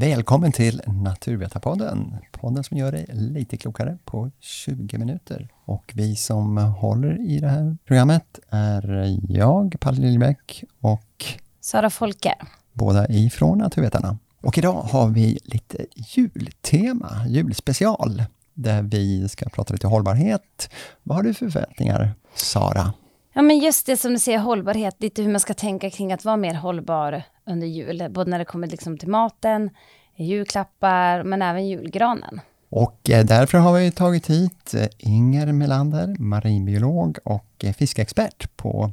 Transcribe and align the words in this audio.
Välkommen 0.00 0.52
till 0.52 0.82
Naturvetarpodden, 0.86 2.16
podden 2.32 2.64
som 2.64 2.76
gör 2.76 2.92
dig 2.92 3.06
lite 3.12 3.56
klokare 3.56 3.98
på 4.04 4.30
20 4.40 4.98
minuter. 4.98 5.48
Och 5.64 5.92
vi 5.94 6.16
som 6.16 6.56
håller 6.56 7.30
i 7.30 7.40
det 7.40 7.48
här 7.48 7.76
programmet 7.84 8.38
är 8.48 9.16
jag, 9.28 9.76
Palle 9.80 10.00
Liljebäck 10.00 10.64
och 10.80 11.24
Sara 11.60 11.90
Folke. 11.90 12.34
Båda 12.72 13.08
ifrån 13.08 13.58
Naturvetarna. 13.58 14.18
Och 14.40 14.58
idag 14.58 14.72
har 14.72 15.08
vi 15.08 15.38
lite 15.44 15.86
jultema, 15.96 17.26
julspecial, 17.28 18.22
där 18.54 18.82
vi 18.82 19.28
ska 19.28 19.48
prata 19.48 19.72
lite 19.72 19.86
hållbarhet. 19.86 20.70
Vad 21.02 21.16
har 21.16 21.22
du 21.22 21.34
för 21.34 21.50
förväntningar, 21.50 22.14
Sara? 22.34 22.92
Ja, 23.32 23.42
men 23.42 23.58
just 23.58 23.86
det 23.86 23.96
som 23.96 24.12
du 24.12 24.18
säger, 24.18 24.38
hållbarhet, 24.38 24.96
lite 24.98 25.22
hur 25.22 25.30
man 25.30 25.40
ska 25.40 25.54
tänka 25.54 25.90
kring 25.90 26.12
att 26.12 26.24
vara 26.24 26.36
mer 26.36 26.54
hållbar 26.54 27.22
under 27.48 27.66
jul, 27.66 28.06
både 28.10 28.30
när 28.30 28.38
det 28.38 28.44
kommer 28.44 28.66
liksom 28.66 28.98
till 28.98 29.08
maten, 29.08 29.70
julklappar, 30.16 31.22
men 31.22 31.42
även 31.42 31.68
julgranen. 31.68 32.40
Och 32.68 33.10
eh, 33.10 33.24
därför 33.24 33.58
har 33.58 33.78
vi 33.78 33.90
tagit 33.90 34.30
hit 34.30 34.74
eh, 34.74 34.86
Inger 34.98 35.52
Melander, 35.52 36.16
marinbiolog 36.18 37.18
och 37.24 37.64
eh, 37.64 37.72
fiskeexpert 37.72 38.56
på 38.56 38.92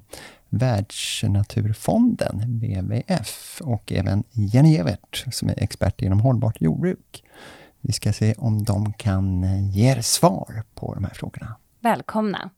Världsnaturfonden, 0.49 2.59
WWF, 2.61 3.61
och 3.63 3.91
även 3.91 4.23
Jenny 4.31 4.75
Evert 4.75 5.25
som 5.31 5.49
är 5.49 5.63
expert 5.63 6.01
inom 6.01 6.19
hållbart 6.19 6.61
jordbruk. 6.61 7.23
Vi 7.81 7.93
ska 7.93 8.13
se 8.13 8.33
om 8.37 8.63
de 8.63 8.93
kan 8.93 9.43
ge 9.71 9.91
er 9.91 10.01
svar 10.01 10.63
på 10.75 10.93
de 10.93 11.03
här 11.03 11.13
frågorna. 11.13 11.55
Välkomna! 11.79 12.49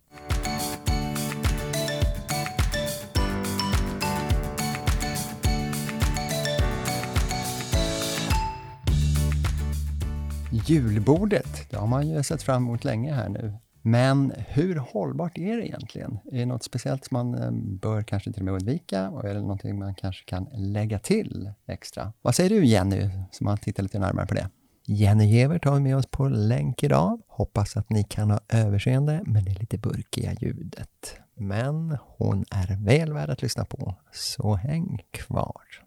Julbordet, 10.51 11.69
det 11.69 11.77
har 11.77 11.87
man 11.87 12.07
ju 12.07 12.23
sett 12.23 12.43
fram 12.43 12.63
emot 12.63 12.83
länge 12.83 13.13
här 13.13 13.29
nu. 13.29 13.53
Men 13.81 14.33
hur 14.37 14.75
hållbart 14.75 15.37
är 15.37 15.57
det 15.57 15.67
egentligen? 15.67 16.19
Är 16.31 16.37
det 16.37 16.45
något 16.45 16.63
speciellt 16.63 17.05
som 17.05 17.17
man 17.17 17.43
eh, 17.43 17.51
bör 17.81 18.01
kanske 18.01 18.33
till 18.33 18.41
och 18.41 18.45
med 18.45 18.53
undvika? 18.53 19.09
Och 19.09 19.25
är 19.25 19.33
det 19.33 19.41
någonting 19.41 19.79
man 19.79 19.95
kanske 19.95 20.25
kan 20.25 20.47
lägga 20.53 20.99
till 20.99 21.51
extra? 21.67 22.13
Vad 22.21 22.35
säger 22.35 22.49
du 22.49 22.65
Jenny, 22.65 23.09
som 23.31 23.47
har 23.47 23.57
tittat 23.57 23.83
lite 23.83 23.99
närmare 23.99 24.25
på 24.25 24.33
det? 24.33 24.49
Jenny 24.85 25.25
Gevert 25.25 25.65
har 25.65 25.73
vi 25.73 25.79
med 25.79 25.97
oss 25.97 26.05
på 26.05 26.27
länk 26.27 26.83
idag. 26.83 27.21
Hoppas 27.27 27.77
att 27.77 27.89
ni 27.89 28.03
kan 28.03 28.31
ha 28.31 28.39
överseende 28.49 29.23
med 29.25 29.43
det 29.43 29.59
lite 29.59 29.77
burkiga 29.77 30.33
ljudet. 30.33 31.15
Men 31.35 31.97
hon 32.01 32.45
är 32.51 32.85
väl 32.85 33.13
värd 33.13 33.29
att 33.29 33.41
lyssna 33.41 33.65
på, 33.65 33.95
så 34.11 34.55
häng 34.55 35.01
kvar. 35.11 35.86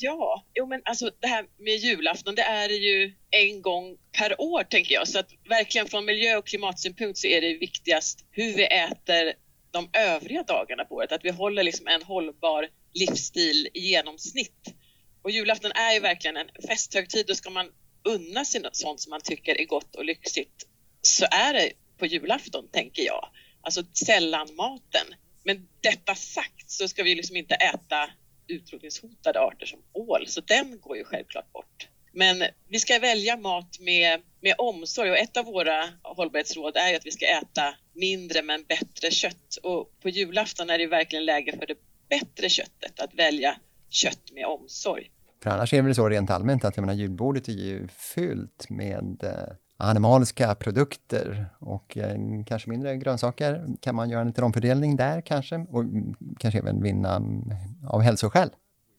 Ja, 0.00 0.44
jo 0.54 0.66
men 0.66 0.82
alltså 0.84 1.10
det 1.20 1.26
här 1.26 1.46
med 1.58 1.76
julafton, 1.76 2.34
det 2.34 2.42
är 2.42 2.68
ju 2.68 3.14
en 3.30 3.62
gång 3.62 3.96
per 4.12 4.40
år 4.40 4.62
tänker 4.62 4.94
jag. 4.94 5.08
Så 5.08 5.18
att 5.18 5.30
verkligen 5.48 5.88
från 5.88 6.04
miljö 6.04 6.36
och 6.36 6.46
klimatsynpunkt 6.46 7.18
så 7.18 7.26
är 7.26 7.40
det 7.40 7.54
viktigast 7.54 8.24
hur 8.30 8.52
vi 8.52 8.64
äter 8.64 9.32
de 9.70 9.90
övriga 9.92 10.42
dagarna 10.42 10.84
på 10.84 10.94
året. 10.94 11.12
Att 11.12 11.24
vi 11.24 11.30
håller 11.30 11.62
liksom 11.62 11.86
en 11.86 12.02
hållbar 12.02 12.68
livsstil 12.94 13.68
i 13.74 13.80
genomsnitt. 13.80 14.74
Och 15.22 15.30
julafton 15.30 15.72
är 15.72 15.92
ju 15.92 16.00
verkligen 16.00 16.36
en 16.36 16.48
festhögtid. 16.68 17.26
Då 17.26 17.34
ska 17.34 17.50
man 17.50 17.70
unna 18.04 18.44
sig 18.44 18.60
något 18.60 18.76
sånt 18.76 19.00
som 19.00 19.10
man 19.10 19.20
tycker 19.20 19.60
är 19.60 19.64
gott 19.64 19.96
och 19.96 20.04
lyxigt. 20.04 20.66
Så 21.02 21.26
är 21.30 21.54
det 21.54 21.72
på 21.98 22.06
julafton, 22.06 22.68
tänker 22.72 23.02
jag. 23.02 23.28
Alltså 23.60 23.82
sällan 23.92 24.54
maten. 24.54 25.14
Men 25.44 25.68
detta 25.80 26.14
sagt 26.14 26.70
så 26.70 26.88
ska 26.88 27.02
vi 27.02 27.14
liksom 27.14 27.36
inte 27.36 27.54
äta 27.54 28.10
utrotningshotade 28.48 29.40
arter 29.40 29.66
som 29.66 29.78
ål, 29.92 30.26
så 30.26 30.40
den 30.40 30.80
går 30.80 30.96
ju 30.96 31.04
självklart 31.04 31.52
bort. 31.52 31.88
Men 32.12 32.42
vi 32.68 32.78
ska 32.78 32.98
välja 32.98 33.36
mat 33.36 33.80
med, 33.80 34.20
med 34.40 34.54
omsorg 34.58 35.10
och 35.10 35.18
ett 35.18 35.36
av 35.36 35.44
våra 35.44 35.84
hållbarhetsråd 36.02 36.76
är 36.76 36.90
ju 36.90 36.96
att 36.96 37.06
vi 37.06 37.10
ska 37.10 37.26
äta 37.26 37.74
mindre 37.94 38.42
men 38.42 38.64
bättre 38.68 39.10
kött. 39.10 39.56
Och 39.62 40.00
på 40.02 40.08
julafton 40.08 40.70
är 40.70 40.78
det 40.78 40.86
verkligen 40.86 41.24
läge 41.24 41.52
för 41.58 41.66
det 41.66 41.74
bättre 42.08 42.48
köttet, 42.48 43.00
att 43.00 43.14
välja 43.14 43.56
kött 43.90 44.32
med 44.32 44.46
omsorg. 44.46 45.10
För 45.42 45.50
annars 45.50 45.72
är 45.72 45.76
det 45.76 45.82
väl 45.82 45.94
så 45.94 46.08
rent 46.08 46.30
allmänt 46.30 46.64
att 46.64 46.76
jag 46.76 46.82
menar, 46.82 46.94
julbordet 46.94 47.48
är 47.48 47.52
ju 47.52 47.88
fyllt 47.88 48.66
med 48.68 49.22
eh, 49.22 49.54
animaliska 49.78 50.54
produkter 50.54 51.46
och 51.60 51.96
eh, 51.96 52.16
kanske 52.46 52.70
mindre 52.70 52.96
grönsaker. 52.96 53.66
Kan 53.80 53.94
man 53.94 54.10
göra 54.10 54.20
en 54.20 54.26
liten 54.26 54.44
omfördelning 54.44 54.96
där 54.96 55.20
kanske 55.20 55.56
och 55.56 55.80
mm, 55.80 56.14
kanske 56.38 56.58
även 56.58 56.82
vinna 56.82 57.16
mm, 57.16 57.42
av 57.88 58.00
hälsoskäl? 58.00 58.50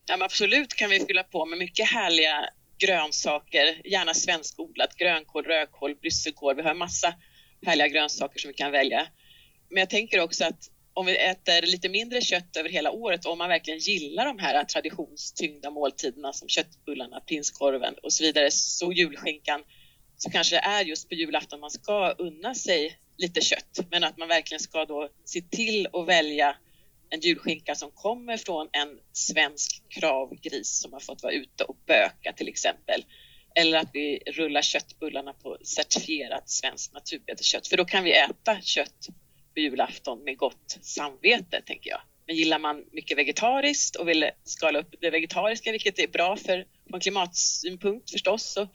Ja, 0.05 0.17
absolut 0.25 0.73
kan 0.73 0.89
vi 0.89 0.99
fylla 0.99 1.23
på 1.23 1.45
med 1.45 1.59
mycket 1.59 1.91
härliga 1.91 2.49
grönsaker, 2.77 3.87
gärna 3.87 4.13
svenskodlat, 4.13 4.95
grönkål, 4.95 5.43
rödkål, 5.43 5.95
brysselkål. 5.95 6.55
Vi 6.55 6.61
har 6.61 6.71
en 6.71 6.77
massa 6.77 7.13
härliga 7.65 7.87
grönsaker 7.87 8.39
som 8.39 8.47
vi 8.47 8.53
kan 8.53 8.71
välja. 8.71 9.07
Men 9.69 9.79
jag 9.79 9.89
tänker 9.89 10.19
också 10.19 10.45
att 10.45 10.69
om 10.93 11.05
vi 11.05 11.17
äter 11.17 11.61
lite 11.61 11.89
mindre 11.89 12.21
kött 12.21 12.57
över 12.57 12.69
hela 12.69 12.91
året 12.91 13.25
om 13.25 13.37
man 13.37 13.49
verkligen 13.49 13.79
gillar 13.79 14.25
de 14.25 14.39
här 14.39 14.63
traditionstyngda 14.63 15.69
måltiderna 15.69 16.33
som 16.33 16.47
köttbullarna, 16.47 17.19
prinskorven 17.19 17.93
och 18.03 18.13
så 18.13 18.23
vidare, 18.23 18.51
så 18.51 18.91
julskinkan 18.91 19.63
så 20.21 20.29
kanske 20.29 20.55
det 20.55 20.59
är 20.59 20.85
just 20.85 21.09
på 21.09 21.15
julafton 21.15 21.59
man 21.59 21.71
ska 21.71 22.11
unna 22.17 22.55
sig 22.55 22.99
lite 23.17 23.41
kött, 23.41 23.79
men 23.91 24.03
att 24.03 24.17
man 24.17 24.27
verkligen 24.27 24.59
ska 24.59 24.85
då 24.85 25.09
se 25.25 25.41
till 25.41 25.87
att 25.93 26.07
välja 26.07 26.55
en 27.09 27.19
julskinka 27.19 27.75
som 27.75 27.91
kommer 27.91 28.37
från 28.37 28.69
en 28.71 28.99
svensk 29.13 29.83
kravgris 29.89 30.81
som 30.81 30.93
har 30.93 30.99
fått 30.99 31.23
vara 31.23 31.33
ute 31.33 31.63
och 31.63 31.77
böka 31.87 32.33
till 32.33 32.47
exempel. 32.47 33.05
Eller 33.55 33.77
att 33.77 33.89
vi 33.93 34.19
rullar 34.27 34.61
köttbullarna 34.61 35.33
på 35.33 35.57
certifierat 35.63 36.49
svenskt 36.49 36.93
naturbeteskött, 36.93 37.67
för 37.67 37.77
då 37.77 37.85
kan 37.85 38.03
vi 38.03 38.13
äta 38.13 38.61
kött 38.61 39.07
på 39.53 39.59
julafton 39.59 40.23
med 40.23 40.37
gott 40.37 40.77
samvete, 40.81 41.61
tänker 41.65 41.89
jag. 41.89 42.01
Men 42.27 42.35
gillar 42.35 42.59
man 42.59 42.85
mycket 42.91 43.17
vegetariskt 43.17 43.95
och 43.95 44.09
vill 44.09 44.29
skala 44.43 44.79
upp 44.79 44.95
det 45.01 45.09
vegetariska, 45.09 45.71
vilket 45.71 45.99
är 45.99 46.07
bra 46.07 46.35
för 46.35 46.65
från 46.89 46.99
klimatsynpunkt 46.99 48.11
förstås, 48.11 48.53
så 48.53 48.67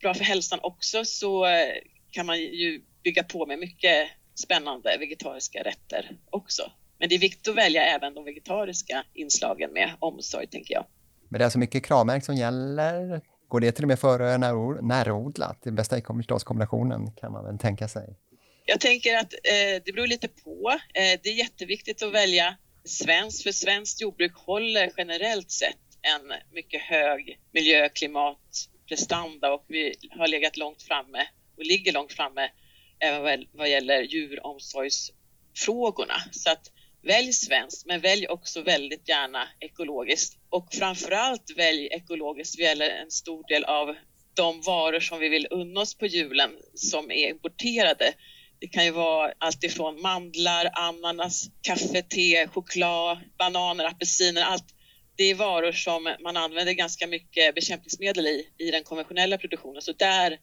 bra 0.00 0.14
för 0.14 0.24
hälsan 0.24 0.58
också 0.62 1.04
så 1.04 1.46
eh, 1.46 1.74
kan 2.10 2.26
man 2.26 2.38
ju 2.38 2.82
bygga 3.04 3.22
på 3.22 3.46
med 3.46 3.58
mycket 3.58 4.08
spännande 4.34 4.96
vegetariska 4.98 5.62
rätter 5.62 6.10
också. 6.30 6.72
Men 6.98 7.08
det 7.08 7.14
är 7.14 7.18
viktigt 7.18 7.48
att 7.48 7.56
välja 7.56 7.84
även 7.84 8.14
de 8.14 8.24
vegetariska 8.24 9.04
inslagen 9.14 9.72
med 9.72 9.90
omsorg, 9.98 10.46
tänker 10.46 10.74
jag. 10.74 10.86
Men 11.28 11.38
det 11.38 11.42
är 11.42 11.44
alltså 11.44 11.58
mycket 11.58 11.84
kravmärk 11.84 12.24
som 12.24 12.34
gäller. 12.34 13.20
Går 13.48 13.60
det 13.60 13.72
till 13.72 13.84
och 13.84 13.88
med 13.88 13.98
före 13.98 14.38
närodlat? 14.82 15.58
Det 15.62 15.72
bästa 15.72 15.96
är 15.96 16.16
förstås 16.16 16.44
kombinationen, 16.44 17.12
kan 17.12 17.32
man 17.32 17.44
väl 17.44 17.58
tänka 17.58 17.88
sig. 17.88 18.16
Jag 18.64 18.80
tänker 18.80 19.16
att 19.16 19.32
eh, 19.32 19.82
det 19.84 19.92
beror 19.94 20.06
lite 20.06 20.28
på. 20.28 20.70
Eh, 20.70 21.20
det 21.22 21.28
är 21.28 21.34
jätteviktigt 21.34 22.02
att 22.02 22.12
välja 22.12 22.56
svenskt, 22.84 23.42
för 23.42 23.52
svenskt 23.52 24.00
jordbruk 24.00 24.32
håller 24.34 24.92
generellt 24.96 25.50
sett 25.50 25.76
en 26.02 26.32
mycket 26.52 26.80
hög 26.82 27.40
miljö, 27.52 27.88
klimat, 27.88 28.68
prestanda 28.90 29.52
och 29.52 29.64
vi 29.68 29.94
har 30.10 30.28
legat 30.28 30.56
långt 30.56 30.82
framme 30.82 31.26
och 31.56 31.64
ligger 31.64 31.92
långt 31.92 32.12
framme 32.12 32.50
även 33.00 33.46
vad 33.52 33.70
gäller 33.70 34.02
djuromsorgsfrågorna. 34.02 36.22
Så 36.32 36.50
att 36.50 36.70
välj 37.02 37.32
svenskt, 37.32 37.86
men 37.86 38.00
välj 38.00 38.28
också 38.28 38.62
väldigt 38.62 39.08
gärna 39.08 39.48
ekologiskt. 39.60 40.38
Och 40.50 40.74
framförallt 40.74 41.56
välj 41.56 41.86
ekologiskt 41.86 42.58
vad 42.58 42.64
gäller 42.64 42.90
en 42.90 43.10
stor 43.10 43.44
del 43.48 43.64
av 43.64 43.96
de 44.34 44.60
varor 44.60 45.00
som 45.00 45.18
vi 45.18 45.28
vill 45.28 45.46
unna 45.50 45.80
oss 45.80 45.94
på 45.94 46.06
julen 46.06 46.50
som 46.74 47.10
är 47.10 47.30
importerade. 47.30 48.14
Det 48.60 48.68
kan 48.68 48.84
ju 48.84 48.90
vara 48.90 49.32
allt 49.38 49.64
ifrån 49.64 50.00
mandlar, 50.00 50.70
ananas, 50.72 51.50
kaffe, 51.62 52.02
te, 52.02 52.48
choklad, 52.48 53.18
bananer, 53.38 53.84
apelsiner, 53.84 54.42
allt 54.42 54.74
det 55.20 55.30
är 55.30 55.34
varor 55.34 55.72
som 55.72 56.14
man 56.20 56.36
använder 56.36 56.72
ganska 56.72 57.06
mycket 57.06 57.54
bekämpningsmedel 57.54 58.26
i, 58.26 58.48
i 58.58 58.70
den 58.70 58.84
konventionella 58.84 59.38
produktionen. 59.38 59.82
Så 59.82 59.92
där 59.92 60.38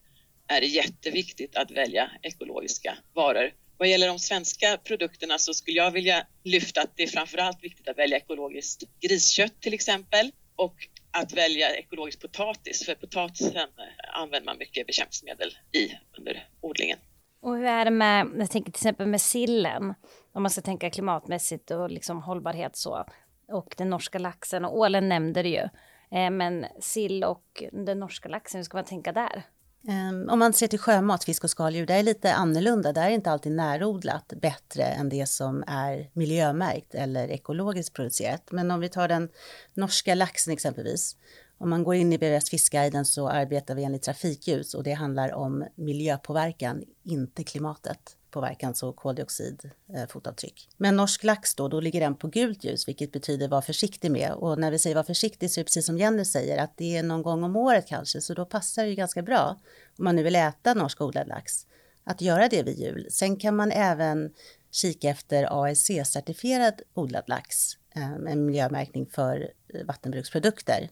är 0.48 0.62
det 0.62 0.68
jätteviktigt 0.68 1.56
att 1.56 1.72
välja 1.72 2.12
ekologiska 2.22 2.98
varor. 3.16 3.52
Vad 3.78 3.88
gäller 3.88 4.08
de 4.08 4.20
svenska 4.20 4.78
produkterna 4.84 5.38
så 5.38 5.54
skulle 5.54 5.78
jag 5.78 5.92
vilja 5.92 6.28
lyfta 6.44 6.82
att 6.82 6.92
det 6.96 7.04
är 7.04 7.08
framförallt 7.08 7.64
viktigt 7.64 7.88
att 7.88 7.98
välja 7.98 8.18
ekologiskt 8.18 8.84
griskött 9.02 9.62
till 9.62 9.74
exempel 9.74 10.32
och 10.56 10.76
att 11.12 11.34
välja 11.34 11.76
ekologisk 11.76 12.22
potatis, 12.22 12.86
för 12.86 12.96
potatisen 12.96 13.70
använder 14.14 14.46
man 14.46 14.58
mycket 14.58 14.88
bekämpningsmedel 14.88 15.58
i 15.74 15.92
under 16.18 16.48
odlingen. 16.62 17.00
Och 17.42 17.58
hur 17.58 17.66
är 17.66 17.86
det 17.86 17.92
med, 17.92 18.28
jag 18.38 18.52
tänker 18.52 18.72
till 18.72 18.80
exempel 18.80 19.08
med 19.08 19.22
sillen, 19.22 19.94
om 20.34 20.44
man 20.44 20.50
ska 20.50 20.62
tänka 20.62 20.90
klimatmässigt 20.90 21.72
och 21.72 21.92
liksom 21.92 22.22
hållbarhet 22.22 22.76
så 22.76 23.06
och 23.48 23.76
den 23.78 23.90
norska 23.90 24.20
laxen 24.20 24.66
och 24.66 24.78
ålen 24.78 25.10
nämnde 25.10 25.44
det 25.44 25.50
ju. 25.50 25.70
Eh, 26.18 26.30
men 26.32 26.66
sill 26.80 27.24
och 27.24 27.64
den 27.72 28.00
norska 28.00 28.30
laxen, 28.30 28.60
hur 28.60 28.64
ska 28.64 28.78
man 28.78 28.86
tänka 28.86 29.12
där? 29.12 29.44
Ehm, 29.88 30.30
om 30.30 30.40
man 30.40 30.54
ser 30.54 30.68
till 30.68 30.80
sjömat, 30.80 31.24
fisk 31.24 31.44
och 31.44 31.50
skaldjur, 31.50 31.86
det 31.86 31.94
är 31.94 32.04
lite 32.04 32.34
annorlunda. 32.34 32.94
Där 32.94 33.06
är 33.06 33.10
inte 33.10 33.32
alltid 33.32 33.52
närodlat 33.52 34.34
bättre 34.42 34.84
än 34.84 35.10
det 35.10 35.30
som 35.30 35.64
är 35.68 36.10
miljömärkt 36.14 36.96
eller 36.96 37.28
ekologiskt 37.28 37.96
producerat. 37.96 38.52
Men 38.52 38.72
om 38.72 38.80
vi 38.80 38.90
tar 38.90 39.08
den 39.08 39.30
norska 39.74 40.16
laxen 40.16 40.54
exempelvis 40.54 41.16
Om 41.58 41.70
man 41.70 41.84
går 41.84 41.96
in 41.96 42.14
i 42.14 42.18
BRS 42.18 42.50
Fiskguiden 42.50 43.06
så 43.06 43.30
arbetar 43.30 43.76
vi 43.76 43.84
enligt 43.84 44.04
trafikljus 44.04 44.74
och 44.74 44.84
det 44.84 44.94
handlar 44.94 45.34
om 45.34 45.66
miljöpåverkan, 45.76 46.84
inte 47.04 47.44
klimatet 47.44 48.18
klimatpåverkan, 48.38 48.76
så 48.76 48.94
koldioxidfotavtryck. 48.94 50.68
Eh, 50.70 50.74
Men 50.78 50.96
norsk 50.96 51.24
lax 51.24 51.56
då, 51.56 51.68
då 51.68 51.80
ligger 51.80 52.00
den 52.00 52.16
på 52.16 52.28
gult 52.28 52.64
ljus, 52.64 52.88
vilket 52.88 53.12
betyder 53.12 53.48
var 53.48 53.62
försiktig 53.62 54.12
med. 54.12 54.32
Och 54.32 54.60
när 54.60 54.72
vi 54.72 54.80
säger 54.80 54.96
var 54.96 55.04
försiktig 55.04 55.52
så 55.52 55.60
är 55.60 55.64
det 55.64 55.66
precis 55.66 55.86
som 55.86 55.98
Jenny 55.98 56.26
säger, 56.26 56.58
att 56.58 56.78
det 56.78 56.98
är 56.98 57.04
någon 57.04 57.24
gång 57.24 57.44
om 57.44 57.56
året 57.56 57.88
kanske, 57.88 58.22
så 58.22 58.34
då 58.34 58.46
passar 58.46 58.84
det 58.84 58.90
ju 58.90 58.96
ganska 58.96 59.22
bra 59.22 59.60
om 59.98 60.06
man 60.06 60.16
nu 60.16 60.24
vill 60.24 60.36
äta 60.36 60.74
norsk 60.74 61.02
odlad 61.02 61.28
lax, 61.28 61.66
att 62.04 62.22
göra 62.22 62.48
det 62.50 62.64
vid 62.64 62.80
jul. 62.80 63.08
Sen 63.12 63.36
kan 63.36 63.56
man 63.56 63.72
även 63.72 64.34
kika 64.72 65.10
efter 65.10 65.46
ASC-certifierad 65.46 66.82
odlad 66.94 67.24
lax, 67.28 67.78
eh, 67.96 68.32
en 68.32 68.46
miljömärkning 68.46 69.06
för 69.06 69.52
eh, 69.74 69.86
vattenbruksprodukter. 69.86 70.90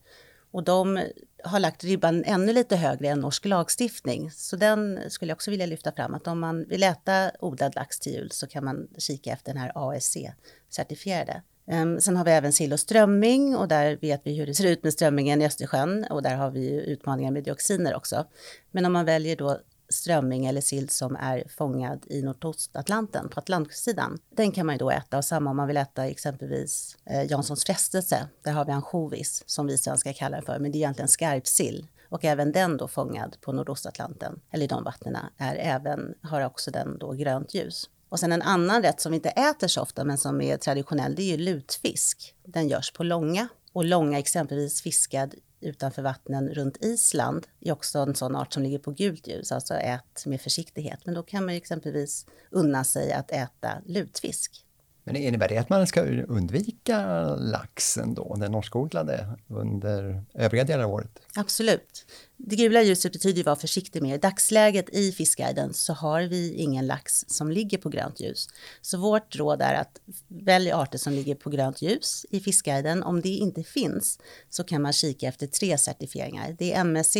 Och 0.51 0.63
de 0.63 0.99
har 1.45 1.59
lagt 1.59 1.83
ribban 1.83 2.23
ännu 2.23 2.53
lite 2.53 2.75
högre 2.75 3.07
än 3.07 3.19
norsk 3.19 3.45
lagstiftning. 3.45 4.31
Så 4.31 4.55
den 4.55 4.99
skulle 5.09 5.29
jag 5.29 5.35
också 5.35 5.51
vilja 5.51 5.65
lyfta 5.65 5.91
fram, 5.91 6.13
att 6.13 6.27
om 6.27 6.39
man 6.39 6.65
vill 6.67 6.83
äta 6.83 7.31
odlad 7.39 7.75
lax 7.75 7.99
till 7.99 8.13
jul 8.13 8.31
så 8.31 8.47
kan 8.47 8.65
man 8.65 8.87
kika 8.97 9.31
efter 9.31 9.53
den 9.53 9.61
här 9.61 9.71
ASC-certifierade. 9.75 11.41
Ehm, 11.67 11.99
sen 11.99 12.17
har 12.17 12.25
vi 12.25 12.31
även 12.31 12.53
sill 12.53 12.73
och 12.73 12.79
strömming 12.79 13.55
och 13.55 13.67
där 13.67 13.97
vet 14.01 14.21
vi 14.23 14.37
hur 14.37 14.47
det 14.47 14.53
ser 14.53 14.67
ut 14.67 14.83
med 14.83 14.93
strömmingen 14.93 15.41
i 15.41 15.45
Östersjön 15.45 16.05
och 16.09 16.21
där 16.21 16.35
har 16.35 16.51
vi 16.51 16.85
utmaningar 16.85 17.31
med 17.31 17.43
dioxiner 17.43 17.95
också. 17.95 18.25
Men 18.71 18.85
om 18.85 18.93
man 18.93 19.05
väljer 19.05 19.35
då 19.35 19.59
strömming 19.95 20.45
eller 20.45 20.61
sill 20.61 20.89
som 20.89 21.15
är 21.15 21.43
fångad 21.57 22.05
i 22.09 22.21
Nordostatlanten 22.21 23.29
på 23.29 23.39
Atlantsidan. 23.39 24.17
Den 24.35 24.51
kan 24.51 24.65
man 24.65 24.75
ju 24.75 24.79
då 24.79 24.91
äta 24.91 25.17
och 25.17 25.25
samma 25.25 25.49
om 25.49 25.57
man 25.57 25.67
vill 25.67 25.77
äta 25.77 26.05
exempelvis 26.07 26.97
eh, 27.05 27.31
Janssons 27.31 27.65
frestelse. 27.65 28.27
Där 28.43 28.51
har 28.51 28.65
vi 28.65 28.71
ansjovis 28.71 29.43
som 29.45 29.67
vi 29.67 29.77
svenskar 29.77 30.13
kallar 30.13 30.41
för, 30.41 30.59
men 30.59 30.71
det 30.71 30.77
är 30.77 30.79
egentligen 30.79 31.09
skarpsill 31.09 31.87
och 32.09 32.25
även 32.25 32.51
den 32.51 32.77
då 32.77 32.87
fångad 32.87 33.37
på 33.41 33.51
Nordostatlanten 33.51 34.39
eller 34.51 34.63
i 34.63 34.67
de 34.67 34.83
vattnen 34.83 35.17
är 35.37 35.55
även 35.55 36.13
har 36.21 36.45
också 36.45 36.71
den 36.71 36.97
då 36.97 37.11
grönt 37.11 37.53
ljus. 37.53 37.89
Och 38.09 38.19
sen 38.19 38.31
en 38.31 38.41
annan 38.41 38.83
rätt 38.83 39.01
som 39.01 39.11
vi 39.11 39.15
inte 39.15 39.29
äter 39.29 39.67
så 39.67 39.81
ofta 39.81 40.03
men 40.03 40.17
som 40.17 40.41
är 40.41 40.57
traditionell, 40.57 41.15
det 41.15 41.21
är 41.21 41.37
ju 41.37 41.37
lutfisk. 41.37 42.35
Den 42.43 42.67
görs 42.67 42.91
på 42.91 43.03
långa 43.03 43.47
och 43.73 43.85
långa 43.85 44.19
exempelvis 44.19 44.81
fiskad 44.81 45.35
utanför 45.61 46.01
vattnen 46.01 46.49
runt 46.49 46.77
Island 46.83 47.47
är 47.61 47.71
också 47.71 47.99
en 47.99 48.15
sån 48.15 48.35
art 48.35 48.53
som 48.53 48.63
ligger 48.63 48.79
på 48.79 48.91
gult 48.91 49.27
ljus, 49.27 49.51
alltså 49.51 49.73
ät 49.73 50.25
med 50.25 50.41
försiktighet. 50.41 50.99
Men 51.05 51.15
då 51.15 51.23
kan 51.23 51.45
man 51.45 51.53
ju 51.53 51.57
exempelvis 51.57 52.25
unna 52.49 52.83
sig 52.83 53.13
att 53.13 53.31
äta 53.31 53.81
lutfisk. 53.85 54.64
Men 55.07 55.15
innebär 55.15 55.47
det 55.47 55.57
att 55.57 55.69
man 55.69 55.87
ska 55.87 56.01
undvika 56.27 57.25
laxen 57.35 58.13
då, 58.13 58.35
den 58.35 58.51
norskodlade, 58.51 59.27
under 59.47 60.23
övriga 60.33 60.63
delar 60.63 60.83
av 60.83 60.91
året? 60.91 61.19
Absolut. 61.35 62.05
Det 62.37 62.55
gula 62.55 62.81
ljuset 62.81 63.11
betyder 63.11 63.41
att 63.41 63.45
vara 63.45 63.55
försiktig 63.55 64.01
med. 64.01 64.15
I 64.15 64.17
dagsläget 64.17 64.89
i 64.89 65.11
Fiskguiden 65.11 65.73
så 65.73 65.93
har 65.93 66.21
vi 66.21 66.53
ingen 66.53 66.87
lax 66.87 67.25
som 67.27 67.51
ligger 67.51 67.77
på 67.77 67.89
grönt 67.89 68.19
ljus. 68.19 68.47
Så 68.81 68.97
vårt 68.97 69.35
råd 69.35 69.61
är 69.61 69.73
att 69.73 69.99
välja 70.27 70.77
arter 70.77 70.97
som 70.97 71.13
ligger 71.13 71.35
på 71.35 71.49
grönt 71.49 71.81
ljus 71.81 72.25
i 72.29 72.39
Fiskguiden. 72.39 73.03
Om 73.03 73.21
det 73.21 73.29
inte 73.29 73.63
finns 73.63 74.19
så 74.49 74.63
kan 74.63 74.81
man 74.81 74.93
kika 74.93 75.27
efter 75.27 75.47
tre 75.47 75.77
certifieringar. 75.77 76.55
Det 76.59 76.73
är 76.73 76.81
MSC 76.81 77.17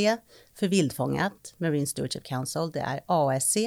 för 0.56 0.68
vildfångat, 0.68 1.54
Marine 1.58 1.88
Stewardship 1.88 2.24
Council. 2.24 2.72
Det 2.74 2.80
är 2.80 3.02
ASC 3.08 3.58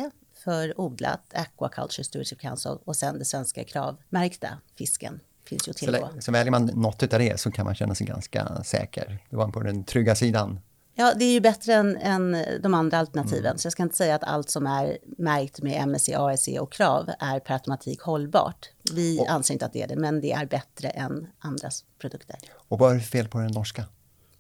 för 0.45 0.81
odlat, 0.81 1.35
Aquaculture 1.35 2.05
Stewardship 2.05 2.41
Council 2.41 2.79
och 2.85 2.97
sen 2.97 3.19
det 3.19 3.25
svenska 3.25 3.65
kravmärkta 3.65 4.49
fisken 4.79 5.21
finns 5.45 5.69
ju 5.69 5.73
tillgå. 5.73 6.09
Så, 6.15 6.21
så 6.21 6.33
väljer 6.33 6.51
man 6.51 6.67
något 6.67 7.03
av 7.03 7.19
det 7.19 7.41
så 7.41 7.51
kan 7.51 7.65
man 7.65 7.75
känna 7.75 7.95
sig 7.95 8.07
ganska 8.07 8.65
säker. 8.65 9.19
Det 9.31 9.37
var 9.37 9.49
på 9.49 9.61
den 9.61 9.85
trygga 9.85 10.15
sidan. 10.15 10.61
Ja, 10.95 11.13
det 11.17 11.25
är 11.25 11.33
ju 11.33 11.41
bättre 11.41 11.75
än, 11.75 11.97
än 11.97 12.37
de 12.63 12.75
andra 12.75 12.99
alternativen. 12.99 13.47
Mm. 13.47 13.59
Så 13.59 13.67
jag 13.67 13.73
ska 13.73 13.83
inte 13.83 13.97
säga 13.97 14.15
att 14.15 14.25
allt 14.25 14.51
som 14.51 14.67
är 14.67 14.99
märkt 15.19 15.63
med 15.63 15.83
MSC, 15.83 16.09
ASC 16.15 16.49
och 16.61 16.73
KRAV 16.73 17.11
är 17.19 17.41
per 17.41 17.55
automatik 17.55 18.01
hållbart. 18.01 18.71
Vi 18.93 19.21
och, 19.21 19.31
anser 19.31 19.55
inte 19.55 19.67
att 19.67 19.73
det 19.73 19.83
är 19.83 19.89
det, 19.89 19.97
men 19.97 20.21
det 20.21 20.33
är 20.33 20.47
bättre 20.47 20.89
än 20.89 21.27
andras 21.39 21.85
produkter. 21.99 22.37
Och 22.55 22.79
vad 22.79 22.93
är 22.93 22.95
det 22.95 23.01
fel 23.01 23.29
på 23.29 23.39
den 23.39 23.53
norska? 23.53 23.85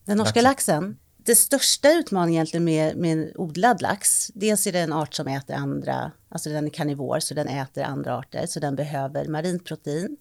Den 0.04 0.18
norska 0.18 0.40
laxen? 0.40 0.82
laxen 0.84 0.98
det 1.28 1.34
största 1.34 1.92
utmaningen 1.92 2.34
egentligen 2.34 2.64
med, 2.64 2.96
med 2.96 3.32
odlad 3.36 3.82
lax, 3.82 4.30
dels 4.34 4.66
är 4.66 4.72
det 4.72 4.78
en 4.78 4.92
art 4.92 5.14
som 5.14 5.28
äter 5.28 5.54
andra, 5.54 6.12
alltså 6.28 6.50
den 6.50 6.66
är 6.66 6.70
karnivor, 6.70 7.20
så 7.20 7.34
den 7.34 7.48
äter 7.48 7.84
andra 7.84 8.16
arter, 8.18 8.46
så 8.46 8.60
den 8.60 8.76
behöver 8.76 9.24
marint 9.28 9.64
protein. 9.64 10.16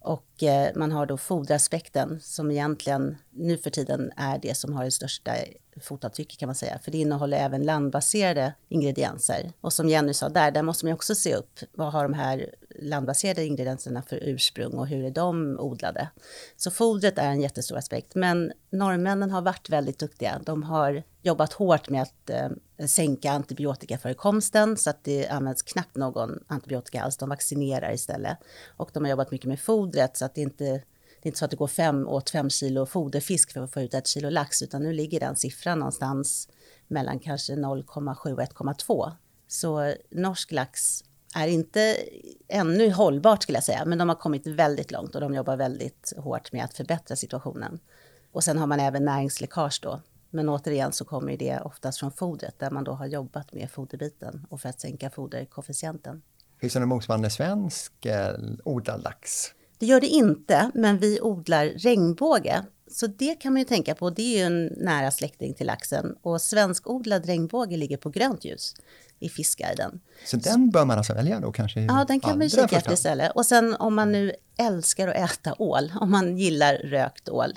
Och 0.00 0.42
eh, 0.42 0.70
man 0.74 0.92
har 0.92 1.06
då 1.06 1.16
foderaspekten 1.16 2.20
som 2.22 2.50
egentligen 2.50 3.16
nu 3.30 3.58
för 3.58 3.70
tiden 3.70 4.12
är 4.16 4.38
det 4.38 4.54
som 4.54 4.72
har 4.72 4.84
det 4.84 4.90
största 4.90 5.32
fotavtrycket 5.80 6.38
kan 6.38 6.46
man 6.46 6.54
säga. 6.54 6.78
För 6.78 6.90
det 6.90 6.98
innehåller 6.98 7.36
även 7.38 7.62
landbaserade 7.62 8.54
ingredienser. 8.68 9.52
Och 9.60 9.72
som 9.72 9.88
Jenny 9.88 10.14
sa 10.14 10.28
där, 10.28 10.50
där 10.50 10.62
måste 10.62 10.86
man 10.86 10.94
också 10.94 11.14
se 11.14 11.34
upp. 11.34 11.60
Vad 11.72 11.92
har 11.92 12.02
de 12.02 12.14
här 12.14 12.54
landbaserade 12.78 13.44
ingredienserna 13.44 14.02
för 14.02 14.18
ursprung 14.22 14.72
och 14.72 14.86
hur 14.86 15.04
är 15.04 15.10
de 15.10 15.56
odlade? 15.60 16.08
Så 16.56 16.70
fodret 16.70 17.18
är 17.18 17.28
en 17.28 17.40
jättestor 17.40 17.76
aspekt. 17.76 18.14
Men 18.14 18.52
norrmännen 18.70 19.30
har 19.30 19.42
varit 19.42 19.70
väldigt 19.70 19.98
duktiga. 19.98 20.40
De 20.44 20.62
har 20.62 21.02
jobbat 21.22 21.52
hårt 21.52 21.88
med 21.88 22.02
att 22.02 22.30
eh, 22.30 22.86
sänka 22.86 23.30
antibiotikaförekomsten 23.30 24.76
så 24.76 24.90
att 24.90 25.04
det 25.04 25.28
används 25.28 25.62
knappt 25.62 25.96
någon 25.96 26.44
antibiotika 26.46 27.02
alls. 27.02 27.16
De 27.16 27.28
vaccinerar 27.28 27.92
istället. 27.92 28.38
Och 28.76 28.90
de 28.92 29.04
har 29.04 29.10
jobbat 29.10 29.30
mycket 29.30 29.48
med 29.48 29.60
fodret 29.60 30.16
så 30.16 30.24
att 30.24 30.34
det 30.34 30.40
inte 30.40 30.82
det 31.22 31.28
är 31.28 31.30
inte 31.30 31.38
så 31.38 31.44
att 31.44 31.50
det 31.50 31.56
går 31.56 31.66
fem 31.66 32.08
åt 32.08 32.30
fem 32.30 32.50
kilo 32.50 32.86
foderfisk 32.86 33.52
för 33.52 33.60
att 33.60 33.72
få 33.72 33.80
ut 33.80 33.94
ett 33.94 34.06
kilo 34.06 34.30
lax, 34.30 34.62
utan 34.62 34.82
nu 34.82 34.92
ligger 34.92 35.20
den 35.20 35.36
siffran 35.36 35.78
någonstans 35.78 36.48
mellan 36.88 37.18
kanske 37.18 37.52
0,7 37.52 38.32
och 38.32 38.40
1,2. 38.40 39.12
Så 39.48 39.94
norsk 40.10 40.52
lax 40.52 41.04
är 41.36 41.48
inte 41.48 41.96
ännu 42.48 42.90
hållbart 42.90 43.42
skulle 43.42 43.56
jag 43.56 43.64
säga, 43.64 43.84
men 43.84 43.98
de 43.98 44.08
har 44.08 44.16
kommit 44.16 44.46
väldigt 44.46 44.90
långt 44.90 45.14
och 45.14 45.20
de 45.20 45.34
jobbar 45.34 45.56
väldigt 45.56 46.12
hårt 46.16 46.52
med 46.52 46.64
att 46.64 46.74
förbättra 46.74 47.16
situationen. 47.16 47.78
Och 48.32 48.44
sen 48.44 48.58
har 48.58 48.66
man 48.66 48.80
även 48.80 49.04
näringsläckage 49.04 49.80
då. 49.82 50.00
Men 50.30 50.48
återigen 50.48 50.92
så 50.92 51.04
kommer 51.04 51.36
det 51.36 51.60
oftast 51.60 51.98
från 51.98 52.12
fodret 52.12 52.58
där 52.58 52.70
man 52.70 52.84
då 52.84 52.92
har 52.92 53.06
jobbat 53.06 53.52
med 53.52 53.70
foderbiten 53.70 54.46
och 54.50 54.60
för 54.60 54.68
att 54.68 54.80
sänka 54.80 55.10
foderkoefficienten. 55.10 56.22
Finns 56.60 56.72
det 56.72 56.80
någon 56.80 56.88
motsvarande 56.88 57.30
svensk 57.30 58.06
eh, 58.06 58.34
odlad 58.64 59.02
lax? 59.02 59.46
Det 59.78 59.86
gör 59.86 60.00
det 60.00 60.06
inte, 60.06 60.70
men 60.74 60.98
vi 60.98 61.20
odlar 61.20 61.66
regnbåge. 61.66 62.64
Så 62.90 63.06
det 63.06 63.34
kan 63.34 63.52
man 63.52 63.60
ju 63.60 63.64
tänka 63.64 63.94
på, 63.94 64.10
det 64.10 64.22
är 64.22 64.38
ju 64.38 64.44
en 64.44 64.66
nära 64.76 65.10
släkting 65.10 65.54
till 65.54 65.66
laxen. 65.66 66.16
Och 66.22 66.42
svenskodlad 66.42 67.26
regnbåge 67.26 67.76
ligger 67.76 67.96
på 67.96 68.10
grönt 68.10 68.44
ljus 68.44 68.74
i 69.18 69.28
Fiskguiden. 69.28 70.00
Så 70.24 70.36
den 70.36 70.70
bör 70.70 70.84
man 70.84 70.98
alltså 70.98 71.14
välja 71.14 71.40
då 71.40 71.52
kanske? 71.52 71.80
Ja, 71.80 72.04
den 72.08 72.20
kan 72.20 72.38
man 72.38 72.50
kika 72.50 72.76
efter 72.76 72.92
istället. 72.92 73.32
Och 73.34 73.46
sen 73.46 73.74
om 73.74 73.94
man 73.94 74.12
nu 74.12 74.32
älskar 74.58 75.08
att 75.08 75.30
äta 75.30 75.54
ål, 75.58 75.92
om 76.00 76.10
man 76.10 76.38
gillar 76.38 76.74
rökt 76.74 77.28
ål, 77.28 77.54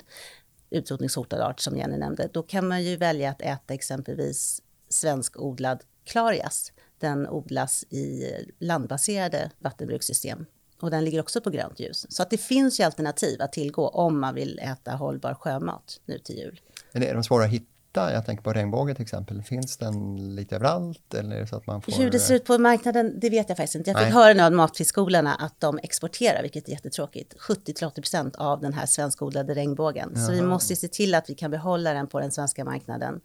utrotningshotad 0.70 1.40
art 1.40 1.60
som 1.60 1.76
Jenny 1.76 1.96
nämnde, 1.96 2.28
då 2.32 2.42
kan 2.42 2.68
man 2.68 2.82
ju 2.82 2.96
välja 2.96 3.30
att 3.30 3.42
äta 3.42 3.74
exempelvis 3.74 4.62
svenskodlad 4.88 5.80
klarias. 6.04 6.72
Den 6.98 7.28
odlas 7.28 7.84
i 7.84 8.24
landbaserade 8.58 9.50
vattenbrukssystem 9.58 10.46
och 10.80 10.90
den 10.90 11.04
ligger 11.04 11.20
också 11.20 11.40
på 11.40 11.50
grönt 11.50 11.80
ljus. 11.80 12.06
Så 12.08 12.22
att 12.22 12.30
det 12.30 12.38
finns 12.38 12.80
ju 12.80 12.84
alternativ 12.84 13.42
att 13.42 13.52
tillgå 13.52 13.88
om 13.88 14.20
man 14.20 14.34
vill 14.34 14.58
äta 14.58 14.92
hållbar 14.92 15.34
sjömat 15.34 16.00
nu 16.04 16.18
till 16.18 16.38
jul. 16.38 16.60
Men 16.92 17.02
är 17.02 17.14
de 17.14 17.24
svåra 17.24 17.44
att 17.44 17.50
hitta? 17.50 17.66
Jag 17.92 18.26
tänker 18.26 18.44
på 18.44 18.52
regnbåge 18.52 18.94
till 18.94 19.02
exempel. 19.02 19.42
Finns 19.42 19.76
den 19.76 20.16
lite 20.34 20.56
överallt? 20.56 21.14
Eller 21.14 21.46
så 21.46 21.56
att 21.56 21.66
man 21.66 21.82
får... 21.82 21.92
Hur 21.92 22.10
det 22.10 22.18
ser 22.18 22.34
ut 22.34 22.44
på 22.44 22.58
marknaden, 22.58 23.20
det 23.20 23.30
vet 23.30 23.48
jag 23.48 23.56
faktiskt 23.56 23.74
inte. 23.74 23.90
Jag 23.90 23.98
fick 23.98 24.04
Nej. 24.04 24.14
höra 24.14 24.34
nu 24.34 24.42
av 24.42 24.52
matfiskskolorna 24.52 25.34
att 25.34 25.60
de 25.60 25.78
exporterar, 25.82 26.42
vilket 26.42 26.68
är 26.68 26.72
jättetråkigt, 26.72 27.34
70-80% 27.38 28.36
av 28.36 28.60
den 28.60 28.72
här 28.72 28.86
svenskodlade 28.86 29.54
regnbågen. 29.54 30.12
Jaha. 30.14 30.26
Så 30.26 30.32
vi 30.32 30.42
måste 30.42 30.76
se 30.76 30.88
till 30.88 31.14
att 31.14 31.30
vi 31.30 31.34
kan 31.34 31.50
behålla 31.50 31.92
den 31.92 32.06
på 32.06 32.20
den 32.20 32.30
svenska 32.30 32.64
marknaden. 32.64 33.20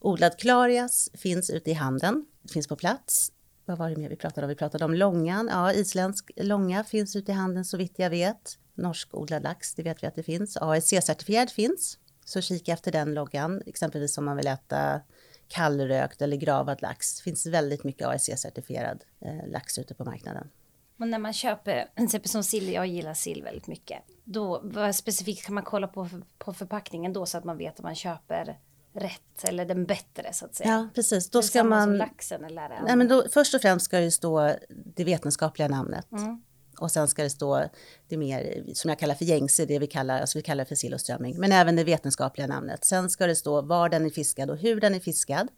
Odlad 0.00 0.38
klarias 0.38 1.10
finns 1.14 1.50
ute 1.50 1.70
i 1.70 1.74
handeln, 1.74 2.26
finns 2.52 2.68
på 2.68 2.76
plats 2.76 3.32
vad 3.68 3.78
var 3.78 3.90
det 3.90 3.96
mer 3.96 4.08
vi 4.08 4.16
pratade 4.16 4.44
om? 4.44 4.48
Vi 4.48 4.54
pratade 4.54 4.84
om 4.84 4.94
långan. 4.94 5.48
Ja, 5.52 5.72
isländsk 5.72 6.30
långa 6.36 6.84
finns 6.84 7.16
ute 7.16 7.32
i 7.32 7.34
handeln 7.34 7.64
så 7.64 7.76
vitt 7.76 7.94
jag 7.96 8.10
vet. 8.10 8.58
Norskodlad 8.74 9.42
lax, 9.42 9.74
det 9.74 9.82
vet 9.82 10.02
vi 10.02 10.06
att 10.06 10.14
det 10.14 10.22
finns. 10.22 10.56
ASC-certifierad 10.56 11.50
finns. 11.50 11.98
Så 12.28 12.40
kika 12.40 12.72
efter 12.72 12.92
den 12.92 13.14
loggan, 13.14 13.62
exempelvis 13.66 14.18
om 14.18 14.24
man 14.24 14.36
vill 14.36 14.46
äta 14.46 15.00
kallrökt 15.48 16.22
eller 16.22 16.36
gravad 16.36 16.82
lax. 16.82 17.16
Det 17.16 17.22
finns 17.22 17.46
väldigt 17.46 17.84
mycket 17.84 18.06
ASC-certifierad 18.06 19.00
eh, 19.20 19.48
lax 19.50 19.78
ute 19.78 19.94
på 19.94 20.04
marknaden. 20.04 20.50
Men 20.96 21.10
när 21.10 21.18
man 21.18 21.32
köper, 21.32 21.88
till 21.94 22.04
exempel 22.04 22.30
som 22.30 22.44
sill, 22.44 22.72
jag 22.72 22.86
gillar 22.86 23.14
sill 23.14 23.42
väldigt 23.42 23.66
mycket. 23.66 23.98
Då, 24.24 24.60
vad 24.64 24.94
specifikt 24.94 25.46
kan 25.46 25.54
man 25.54 25.64
kolla 25.64 25.88
på 25.88 26.08
på 26.38 26.54
förpackningen 26.54 27.12
då 27.12 27.26
så 27.26 27.38
att 27.38 27.44
man 27.44 27.58
vet 27.58 27.74
att 27.74 27.82
man 27.82 27.94
köper 27.94 28.58
rätt 28.92 29.44
eller 29.44 29.64
den 29.64 29.84
bättre 29.84 30.32
så 30.32 30.44
att 30.44 30.54
säga. 30.54 30.70
Ja, 30.70 30.88
precis. 30.94 31.30
Då 31.30 31.42
ska 31.42 31.64
man... 31.64 31.96
laxen 31.96 32.44
eller 32.44 32.68
Nej, 32.68 32.96
men 32.96 33.08
då, 33.08 33.24
först 33.32 33.54
och 33.54 33.60
främst 33.60 33.84
ska 33.84 33.98
det 33.98 34.10
stå 34.10 34.54
det 34.68 35.04
vetenskapliga 35.04 35.68
namnet. 35.68 36.12
Mm. 36.12 36.42
Och 36.80 36.90
sen 36.90 37.08
ska 37.08 37.22
det 37.22 37.30
stå 37.30 37.64
det 38.08 38.16
mer 38.16 38.62
som 38.74 38.88
jag 38.88 38.98
kallar 38.98 39.14
för 39.14 39.24
gängse, 39.24 39.64
det 39.64 39.78
vi 39.78 39.86
kallar, 39.86 40.20
alltså 40.20 40.38
vi 40.38 40.42
kallar 40.42 40.64
för 40.64 40.74
sill 40.74 40.94
och 40.94 41.00
strömming, 41.00 41.38
men 41.38 41.52
även 41.52 41.76
det 41.76 41.84
vetenskapliga 41.84 42.46
namnet. 42.46 42.84
Sen 42.84 43.10
ska 43.10 43.26
det 43.26 43.36
stå 43.36 43.60
var 43.62 43.88
den 43.88 44.06
är 44.06 44.10
fiskad 44.10 44.50
och 44.50 44.56
hur 44.56 44.80
den 44.80 44.94
är 44.94 45.00
fiskad. 45.00 45.48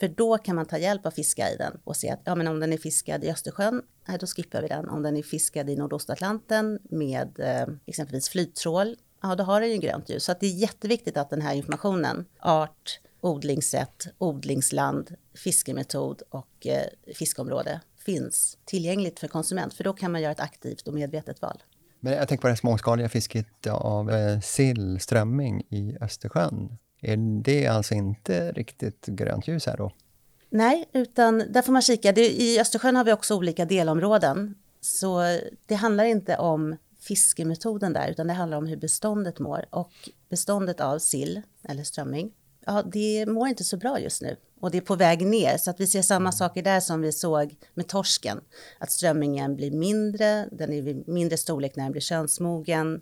För 0.00 0.08
då 0.08 0.38
kan 0.38 0.56
man 0.56 0.66
ta 0.66 0.78
hjälp 0.78 1.06
av 1.06 1.10
fiskguiden 1.10 1.80
och 1.84 1.96
se 1.96 2.10
att 2.10 2.20
ja, 2.24 2.34
men 2.34 2.48
om 2.48 2.60
den 2.60 2.72
är 2.72 2.78
fiskad 2.78 3.24
i 3.24 3.30
Östersjön, 3.30 3.82
då 4.20 4.26
skippar 4.26 4.62
vi 4.62 4.68
den. 4.68 4.88
Om 4.88 5.02
den 5.02 5.16
är 5.16 5.22
fiskad 5.22 5.70
i 5.70 5.76
Nordostatlanten 5.76 6.78
med 6.82 7.40
eh, 7.40 7.66
exempelvis 7.86 8.28
flyttrål, 8.28 8.96
ja 9.22 9.34
då 9.34 9.44
har 9.44 9.60
den 9.60 9.70
ju 9.70 9.76
grönt 9.76 10.08
ljus. 10.08 10.24
Så 10.24 10.32
att 10.32 10.40
det 10.40 10.46
är 10.46 10.54
jätteviktigt 10.54 11.16
att 11.16 11.30
den 11.30 11.40
här 11.40 11.54
informationen, 11.54 12.24
art, 12.40 13.00
odlingssätt, 13.20 14.06
odlingsland, 14.18 15.14
fiskemetod 15.34 16.22
och 16.30 16.66
eh, 16.66 16.86
fiskområde 17.14 17.80
finns 18.08 18.58
tillgängligt 18.64 19.20
för 19.20 19.28
konsument, 19.28 19.74
för 19.74 19.84
då 19.84 19.92
kan 19.92 20.12
man 20.12 20.22
göra 20.22 20.32
ett 20.32 20.40
aktivt 20.40 20.88
och 20.88 20.94
medvetet 20.94 21.42
val. 21.42 21.62
Men 22.00 22.12
jag 22.12 22.28
tänker 22.28 22.42
på 22.42 22.48
det 22.48 22.56
småskaliga 22.56 23.08
fisket 23.08 23.66
av 23.66 24.10
eh, 24.10 24.40
sill, 24.40 25.00
strömming 25.00 25.62
i 25.68 25.96
Östersjön. 26.00 26.78
Är 27.00 27.42
det 27.42 27.66
alltså 27.66 27.94
inte 27.94 28.52
riktigt 28.52 29.06
grönt 29.06 29.48
ljus 29.48 29.66
här 29.66 29.76
då? 29.76 29.92
Nej, 30.50 30.88
utan 30.92 31.38
där 31.38 31.62
får 31.62 31.72
man 31.72 31.82
kika. 31.82 32.12
Det, 32.12 32.30
I 32.30 32.60
Östersjön 32.60 32.96
har 32.96 33.04
vi 33.04 33.12
också 33.12 33.36
olika 33.36 33.64
delområden. 33.64 34.54
Så 34.80 35.38
det 35.66 35.74
handlar 35.74 36.04
inte 36.04 36.36
om 36.36 36.76
fiskemetoden 37.00 37.92
där, 37.92 38.08
utan 38.08 38.26
det 38.26 38.32
handlar 38.32 38.58
om 38.58 38.66
hur 38.66 38.76
beståndet 38.76 39.38
mår. 39.38 39.64
Och 39.70 39.92
beståndet 40.28 40.80
av 40.80 40.98
sill, 40.98 41.42
eller 41.62 41.84
strömming, 41.84 42.32
ja, 42.66 42.82
det 42.82 43.26
mår 43.26 43.48
inte 43.48 43.64
så 43.64 43.76
bra 43.76 44.00
just 44.00 44.22
nu. 44.22 44.36
Och 44.60 44.70
det 44.70 44.78
är 44.78 44.82
på 44.82 44.96
väg 44.96 45.26
ner, 45.26 45.56
så 45.56 45.70
att 45.70 45.80
vi 45.80 45.86
ser 45.86 46.02
samma 46.02 46.32
saker 46.32 46.62
där 46.62 46.80
som 46.80 47.00
vi 47.00 47.12
såg 47.12 47.56
med 47.74 47.88
torsken. 47.88 48.40
Att 48.78 48.90
strömmingen 48.90 49.56
blir 49.56 49.70
mindre, 49.70 50.48
den 50.52 50.72
är 50.72 51.10
mindre 51.10 51.36
storlek 51.36 51.76
när 51.76 51.84
den 51.84 51.92
blir 51.92 52.02
könsmogen. 52.02 53.00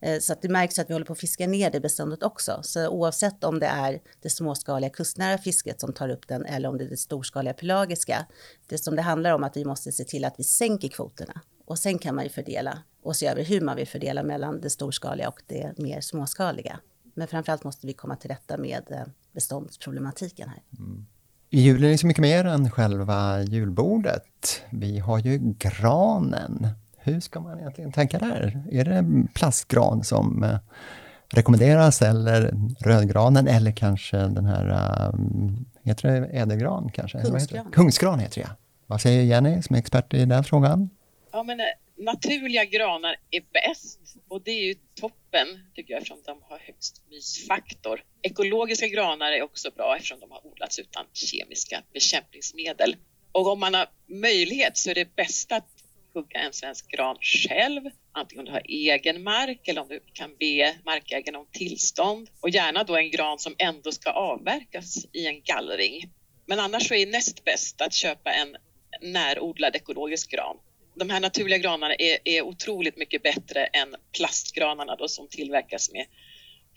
Eh, 0.00 0.20
så 0.20 0.32
att 0.32 0.42
det 0.42 0.48
märks 0.48 0.78
att 0.78 0.90
vi 0.90 0.92
håller 0.92 1.06
på 1.06 1.12
att 1.12 1.18
fiska 1.18 1.46
ner 1.46 1.70
det 1.70 1.80
beståndet 1.80 2.22
också. 2.22 2.60
Så 2.62 2.88
oavsett 2.88 3.44
om 3.44 3.58
det 3.58 3.66
är 3.66 4.00
det 4.22 4.30
småskaliga 4.30 4.90
kustnära 4.90 5.38
fisket 5.38 5.80
som 5.80 5.92
tar 5.92 6.08
upp 6.08 6.28
den 6.28 6.46
eller 6.46 6.68
om 6.68 6.78
det 6.78 6.84
är 6.84 6.88
det 6.88 6.96
storskaliga 6.96 7.54
pelagiska. 7.54 8.26
Det 8.66 8.78
som 8.78 8.96
det 8.96 9.02
handlar 9.02 9.32
om 9.32 9.44
att 9.44 9.56
vi 9.56 9.64
måste 9.64 9.92
se 9.92 10.04
till 10.04 10.24
att 10.24 10.34
vi 10.38 10.44
sänker 10.44 10.88
kvoterna. 10.88 11.40
Och 11.64 11.78
sen 11.78 11.98
kan 11.98 12.14
man 12.14 12.24
ju 12.24 12.30
fördela 12.30 12.78
och 13.02 13.16
se 13.16 13.26
över 13.26 13.44
hur 13.44 13.60
man 13.60 13.76
vill 13.76 13.88
fördela 13.88 14.22
mellan 14.22 14.60
det 14.60 14.70
storskaliga 14.70 15.28
och 15.28 15.42
det 15.46 15.78
mer 15.78 16.00
småskaliga. 16.00 16.80
Men 17.14 17.28
framförallt 17.28 17.64
måste 17.64 17.86
vi 17.86 17.92
komma 17.92 18.16
till 18.16 18.30
rätta 18.30 18.56
med 18.56 18.82
eh, 18.90 19.02
beståndsproblematiken 19.32 20.48
här. 20.48 20.62
Mm. 20.78 21.06
Julen 21.50 21.92
är 21.92 21.96
så 21.96 22.06
mycket 22.06 22.22
mer 22.22 22.44
än 22.44 22.70
själva 22.70 23.42
julbordet. 23.42 24.62
Vi 24.70 24.98
har 24.98 25.18
ju 25.18 25.38
granen. 25.58 26.68
Hur 26.96 27.20
ska 27.20 27.40
man 27.40 27.58
egentligen 27.58 27.92
tänka 27.92 28.18
där? 28.18 28.64
Är 28.70 28.84
det 28.84 29.26
plastgran 29.34 30.04
som 30.04 30.42
eh, 30.44 30.56
rekommenderas 31.32 32.02
eller 32.02 32.54
rödgranen 32.80 33.48
eller 33.48 33.72
kanske 33.72 34.16
den 34.16 34.44
här, 34.44 35.10
um, 35.14 35.64
heter 35.82 36.20
det 36.20 36.26
ädelgran 36.26 36.90
kanske? 36.94 37.22
Kungsgran. 37.22 37.70
Kungsgran 37.72 38.18
heter 38.18 38.40
det, 38.40 38.48
Vad 38.86 39.00
säger 39.00 39.22
Jenny 39.22 39.62
som 39.62 39.76
är 39.76 39.80
expert 39.80 40.14
i 40.14 40.24
den 40.24 40.44
frågan? 40.44 40.90
Ja, 41.32 41.42
men 41.42 41.60
eh, 41.60 41.66
naturliga 41.96 42.64
granar 42.64 43.16
är 43.30 43.40
bäst 43.52 44.00
och 44.28 44.42
det 44.42 44.50
är 44.50 44.64
ju 44.64 44.74
toppen 44.94 45.48
tycker 45.74 45.92
jag 45.92 45.98
eftersom 45.98 46.22
de 46.24 46.42
har 46.42 46.58
högst 46.58 47.02
mysfaktor. 47.10 48.04
Ekologiska 48.22 48.86
granar 48.88 49.32
är 49.32 49.42
också 49.42 49.70
bra 49.70 49.96
eftersom 49.96 50.20
de 50.20 50.30
har 50.30 50.46
odlats 50.46 50.78
utan 50.78 51.06
kemiska 51.12 51.82
bekämpningsmedel. 51.92 52.96
Och 53.32 53.46
om 53.46 53.60
man 53.60 53.74
har 53.74 53.86
möjlighet 54.06 54.76
så 54.76 54.90
är 54.90 54.94
det 54.94 55.16
bästa 55.16 55.56
att 55.56 55.68
hugga 56.14 56.40
en 56.40 56.52
svensk 56.52 56.90
gran 56.90 57.16
själv, 57.20 57.82
antingen 58.12 58.40
om 58.40 58.44
du 58.44 58.52
har 58.52 58.62
egen 58.64 59.22
mark 59.22 59.68
eller 59.68 59.80
om 59.80 59.88
du 59.88 60.00
kan 60.12 60.36
be 60.36 60.76
markägaren 60.84 61.36
om 61.36 61.46
tillstånd 61.52 62.30
och 62.40 62.50
gärna 62.50 62.84
då 62.84 62.96
en 62.96 63.10
gran 63.10 63.38
som 63.38 63.54
ändå 63.58 63.92
ska 63.92 64.10
avverkas 64.10 65.06
i 65.12 65.26
en 65.26 65.42
gallring. 65.42 66.12
Men 66.46 66.60
annars 66.60 66.88
så 66.88 66.94
är 66.94 67.06
näst 67.06 67.44
bäst 67.44 67.80
att 67.80 67.94
köpa 67.94 68.30
en 68.32 68.56
närodlad 69.00 69.76
ekologisk 69.76 70.30
gran 70.30 70.56
de 70.94 71.10
här 71.10 71.20
naturliga 71.20 71.58
granarna 71.58 71.94
är, 71.94 72.18
är 72.24 72.42
otroligt 72.42 72.96
mycket 72.96 73.22
bättre 73.22 73.64
än 73.64 73.94
plastgranarna 74.16 74.96
då, 74.96 75.08
som 75.08 75.28
tillverkas 75.28 75.92
med 75.92 76.06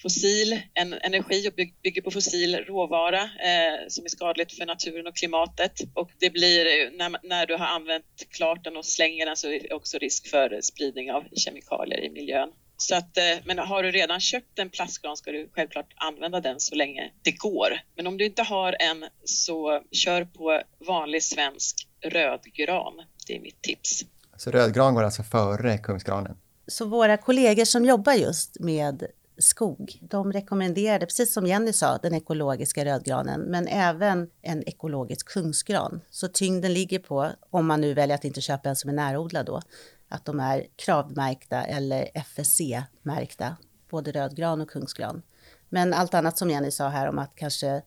fossil 0.01 0.61
en, 0.73 0.93
energi 0.93 1.49
och 1.49 1.53
bygger 1.83 2.01
på 2.01 2.11
fossil 2.11 2.55
råvara 2.55 3.21
eh, 3.21 3.87
som 3.87 4.05
är 4.05 4.09
skadligt 4.09 4.53
för 4.53 4.65
naturen 4.65 5.07
och 5.07 5.15
klimatet. 5.15 5.79
Och 5.93 6.11
det 6.19 6.29
blir, 6.29 6.65
eh, 6.65 6.91
när, 6.91 7.27
när 7.27 7.45
du 7.45 7.55
har 7.55 7.65
använt 7.65 8.05
klart 8.29 8.63
den 8.63 8.77
och 8.77 8.85
slänger 8.85 9.25
den 9.25 9.35
så 9.35 9.47
är 9.47 9.59
det 9.59 9.73
också 9.73 9.97
risk 9.97 10.27
för 10.27 10.61
spridning 10.61 11.11
av 11.11 11.23
kemikalier 11.35 12.03
i 12.03 12.09
miljön. 12.09 12.49
Så 12.77 12.95
att, 12.95 13.17
eh, 13.17 13.37
men 13.45 13.59
har 13.59 13.83
du 13.83 13.91
redan 13.91 14.19
köpt 14.19 14.59
en 14.59 14.69
plastgran 14.69 15.17
ska 15.17 15.31
du 15.31 15.49
självklart 15.51 15.93
använda 15.95 16.41
den 16.41 16.59
så 16.59 16.75
länge 16.75 17.11
det 17.23 17.31
går. 17.31 17.79
Men 17.95 18.07
om 18.07 18.17
du 18.17 18.25
inte 18.25 18.43
har 18.43 18.75
en 18.79 19.05
så 19.23 19.81
kör 19.91 20.25
på 20.25 20.61
vanlig 20.87 21.23
svensk 21.23 21.87
rödgran. 22.01 22.93
Det 23.27 23.35
är 23.35 23.39
mitt 23.39 23.61
tips. 23.61 24.05
Så 24.37 24.51
rödgran 24.51 24.95
går 24.95 25.03
alltså 25.03 25.23
före 25.23 25.77
kungsgranen? 25.77 26.37
Så 26.67 26.85
våra 26.85 27.17
kollegor 27.17 27.65
som 27.65 27.85
jobbar 27.85 28.13
just 28.13 28.59
med 28.59 29.07
skog, 29.37 29.99
de 30.01 30.33
rekommenderade, 30.33 31.05
precis 31.05 31.33
som 31.33 31.47
Jenny 31.47 31.73
sa, 31.73 31.97
den 31.97 32.13
ekologiska 32.13 32.85
rödgranen, 32.85 33.41
men 33.41 33.67
även 33.67 34.29
en 34.41 34.69
ekologisk 34.69 35.27
kungsgran. 35.27 36.01
Så 36.09 36.27
tyngden 36.27 36.73
ligger 36.73 36.99
på, 36.99 37.31
om 37.49 37.65
man 37.67 37.81
nu 37.81 37.93
väljer 37.93 38.15
att 38.15 38.25
inte 38.25 38.41
köpa 38.41 38.69
en 38.69 38.75
som 38.75 38.89
är 38.89 38.93
närodlad 38.93 39.45
då, 39.45 39.61
att 40.09 40.25
de 40.25 40.39
är 40.39 40.65
kravmärkta 40.75 41.63
eller 41.63 42.09
FSC-märkta, 42.13 43.55
både 43.89 44.11
rödgran 44.11 44.61
och 44.61 44.69
kungsgran. 44.69 45.21
Men 45.69 45.93
allt 45.93 46.13
annat 46.13 46.37
som 46.37 46.49
Jenny 46.49 46.71
sa 46.71 46.87
här 46.87 47.09
om 47.09 47.19
att 47.19 47.35
kanske 47.35 47.81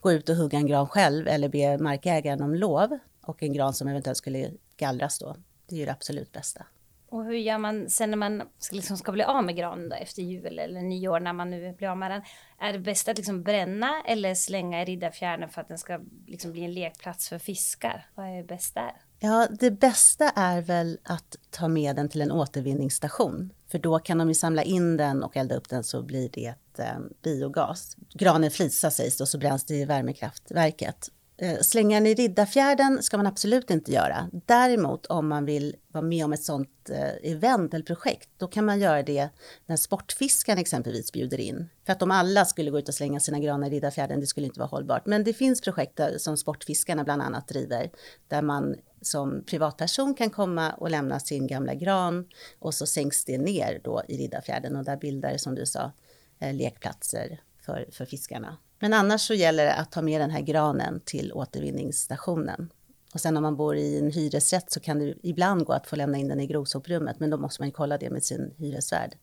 gå 0.00 0.12
ut 0.12 0.28
och 0.28 0.36
hugga 0.36 0.58
en 0.58 0.66
gran 0.66 0.86
själv 0.86 1.28
eller 1.28 1.48
be 1.48 1.78
markägaren 1.78 2.42
om 2.42 2.54
lov 2.54 2.98
och 3.22 3.42
en 3.42 3.52
gran 3.52 3.74
som 3.74 3.88
eventuellt 3.88 4.18
skulle 4.18 4.50
gallras 4.76 5.18
då, 5.18 5.36
det 5.66 5.74
är 5.74 5.78
ju 5.78 5.84
det 5.84 5.92
absolut 5.92 6.32
bästa. 6.32 6.66
Och 7.12 7.24
hur 7.24 7.34
gör 7.34 7.58
man 7.58 7.90
sen 7.90 8.10
när 8.10 8.16
man 8.16 8.42
ska, 8.58 8.76
liksom 8.76 8.96
ska 8.96 9.12
bli 9.12 9.24
av 9.24 9.44
med 9.44 9.56
granen 9.56 9.88
då, 9.88 9.96
efter 9.96 10.22
jul 10.22 10.58
eller 10.58 10.80
nyår 10.82 11.20
när 11.20 11.32
man 11.32 11.50
nu 11.50 11.72
blir 11.72 11.88
av 11.88 11.96
med 11.96 12.10
den? 12.10 12.22
Är 12.58 12.72
det 12.72 12.78
bäst 12.78 13.08
att 13.08 13.16
liksom 13.16 13.42
bränna 13.42 14.02
eller 14.06 14.34
slänga 14.34 14.82
i 14.82 14.84
Riddarfjärden 14.84 15.48
för 15.48 15.60
att 15.60 15.68
den 15.68 15.78
ska 15.78 16.00
liksom 16.26 16.52
bli 16.52 16.64
en 16.64 16.74
lekplats 16.74 17.28
för 17.28 17.38
fiskar? 17.38 18.06
Vad 18.14 18.26
är 18.26 18.44
bäst 18.44 18.74
där? 18.74 18.92
Ja, 19.18 19.48
det 19.60 19.70
bästa 19.70 20.30
är 20.30 20.62
väl 20.62 20.98
att 21.02 21.36
ta 21.50 21.68
med 21.68 21.96
den 21.96 22.08
till 22.08 22.22
en 22.22 22.32
återvinningsstation. 22.32 23.52
För 23.68 23.78
då 23.78 23.98
kan 23.98 24.18
de 24.18 24.28
ju 24.28 24.34
samla 24.34 24.62
in 24.62 24.96
den 24.96 25.22
och 25.22 25.36
elda 25.36 25.54
upp 25.54 25.68
den 25.68 25.84
så 25.84 26.02
blir 26.02 26.28
det 26.32 26.54
eh, 26.78 26.98
biogas. 27.22 27.96
Granen 28.14 28.50
flisar 28.50 28.90
sägs 28.90 29.20
och 29.20 29.28
så 29.28 29.38
bränns 29.38 29.64
det 29.64 29.74
i 29.74 29.84
värmekraftverket. 29.84 31.10
Eh, 31.42 31.58
slänga 31.60 31.96
den 31.96 32.06
i 32.06 32.14
Riddarfjärden 32.14 33.02
ska 33.02 33.16
man 33.16 33.26
absolut 33.26 33.70
inte 33.70 33.92
göra. 33.92 34.30
Däremot 34.46 35.06
om 35.06 35.28
man 35.28 35.44
vill 35.44 35.76
vara 35.88 36.04
med 36.04 36.24
om 36.24 36.32
ett 36.32 36.42
sånt 36.42 36.90
eh, 36.90 37.32
event 37.32 37.74
eller 37.74 37.84
projekt, 37.84 38.28
då 38.36 38.46
kan 38.48 38.64
man 38.64 38.80
göra 38.80 39.02
det 39.02 39.28
när 39.66 39.76
Sportfiskarna 39.76 40.60
exempelvis 40.60 41.12
bjuder 41.12 41.40
in. 41.40 41.68
För 41.86 41.92
att 41.92 42.02
om 42.02 42.10
alla 42.10 42.44
skulle 42.44 42.70
gå 42.70 42.78
ut 42.78 42.88
och 42.88 42.94
slänga 42.94 43.20
sina 43.20 43.38
granar 43.38 43.66
i 43.66 43.70
Riddarfjärden, 43.70 44.20
det 44.20 44.26
skulle 44.26 44.46
inte 44.46 44.60
vara 44.60 44.68
hållbart. 44.68 45.06
Men 45.06 45.24
det 45.24 45.32
finns 45.32 45.60
projekt 45.60 46.00
som 46.16 46.36
Sportfiskarna 46.36 47.04
bland 47.04 47.22
annat 47.22 47.48
driver, 47.48 47.90
där 48.28 48.42
man 48.42 48.74
som 49.00 49.44
privatperson 49.46 50.14
kan 50.14 50.30
komma 50.30 50.72
och 50.72 50.90
lämna 50.90 51.20
sin 51.20 51.46
gamla 51.46 51.74
gran 51.74 52.28
och 52.58 52.74
så 52.74 52.86
sänks 52.86 53.24
det 53.24 53.38
ner 53.38 53.80
då 53.84 54.02
i 54.08 54.16
Riddarfjärden 54.16 54.76
och 54.76 54.84
där 54.84 54.96
bildar 54.96 55.32
det 55.32 55.38
som 55.38 55.54
du 55.54 55.66
sa 55.66 55.92
eh, 56.38 56.54
lekplatser 56.54 57.40
för, 57.60 57.88
för 57.92 58.04
fiskarna. 58.04 58.58
Men 58.82 58.92
annars 58.92 59.20
så 59.20 59.34
gäller 59.34 59.64
det 59.64 59.74
att 59.74 59.92
ta 59.92 60.02
med 60.02 60.20
den 60.20 60.30
här 60.30 60.40
granen 60.40 61.00
till 61.04 61.32
återvinningsstationen. 61.32 62.72
Och 63.14 63.20
sen 63.20 63.36
om 63.36 63.42
man 63.42 63.56
bor 63.56 63.76
i 63.76 63.98
en 63.98 64.10
hyresrätt 64.10 64.72
så 64.72 64.80
kan 64.80 64.98
det 64.98 65.14
ibland 65.22 65.64
gå 65.64 65.72
att 65.72 65.86
få 65.86 65.96
lämna 65.96 66.18
in 66.18 66.28
den 66.28 66.40
i 66.40 66.46
grovsoprummet, 66.46 67.20
men 67.20 67.30
då 67.30 67.36
måste 67.36 67.62
man 67.62 67.72
kolla 67.72 67.98
det 67.98 68.10
med 68.10 68.24
sin 68.24 68.54
hyresvärd. 68.58 69.14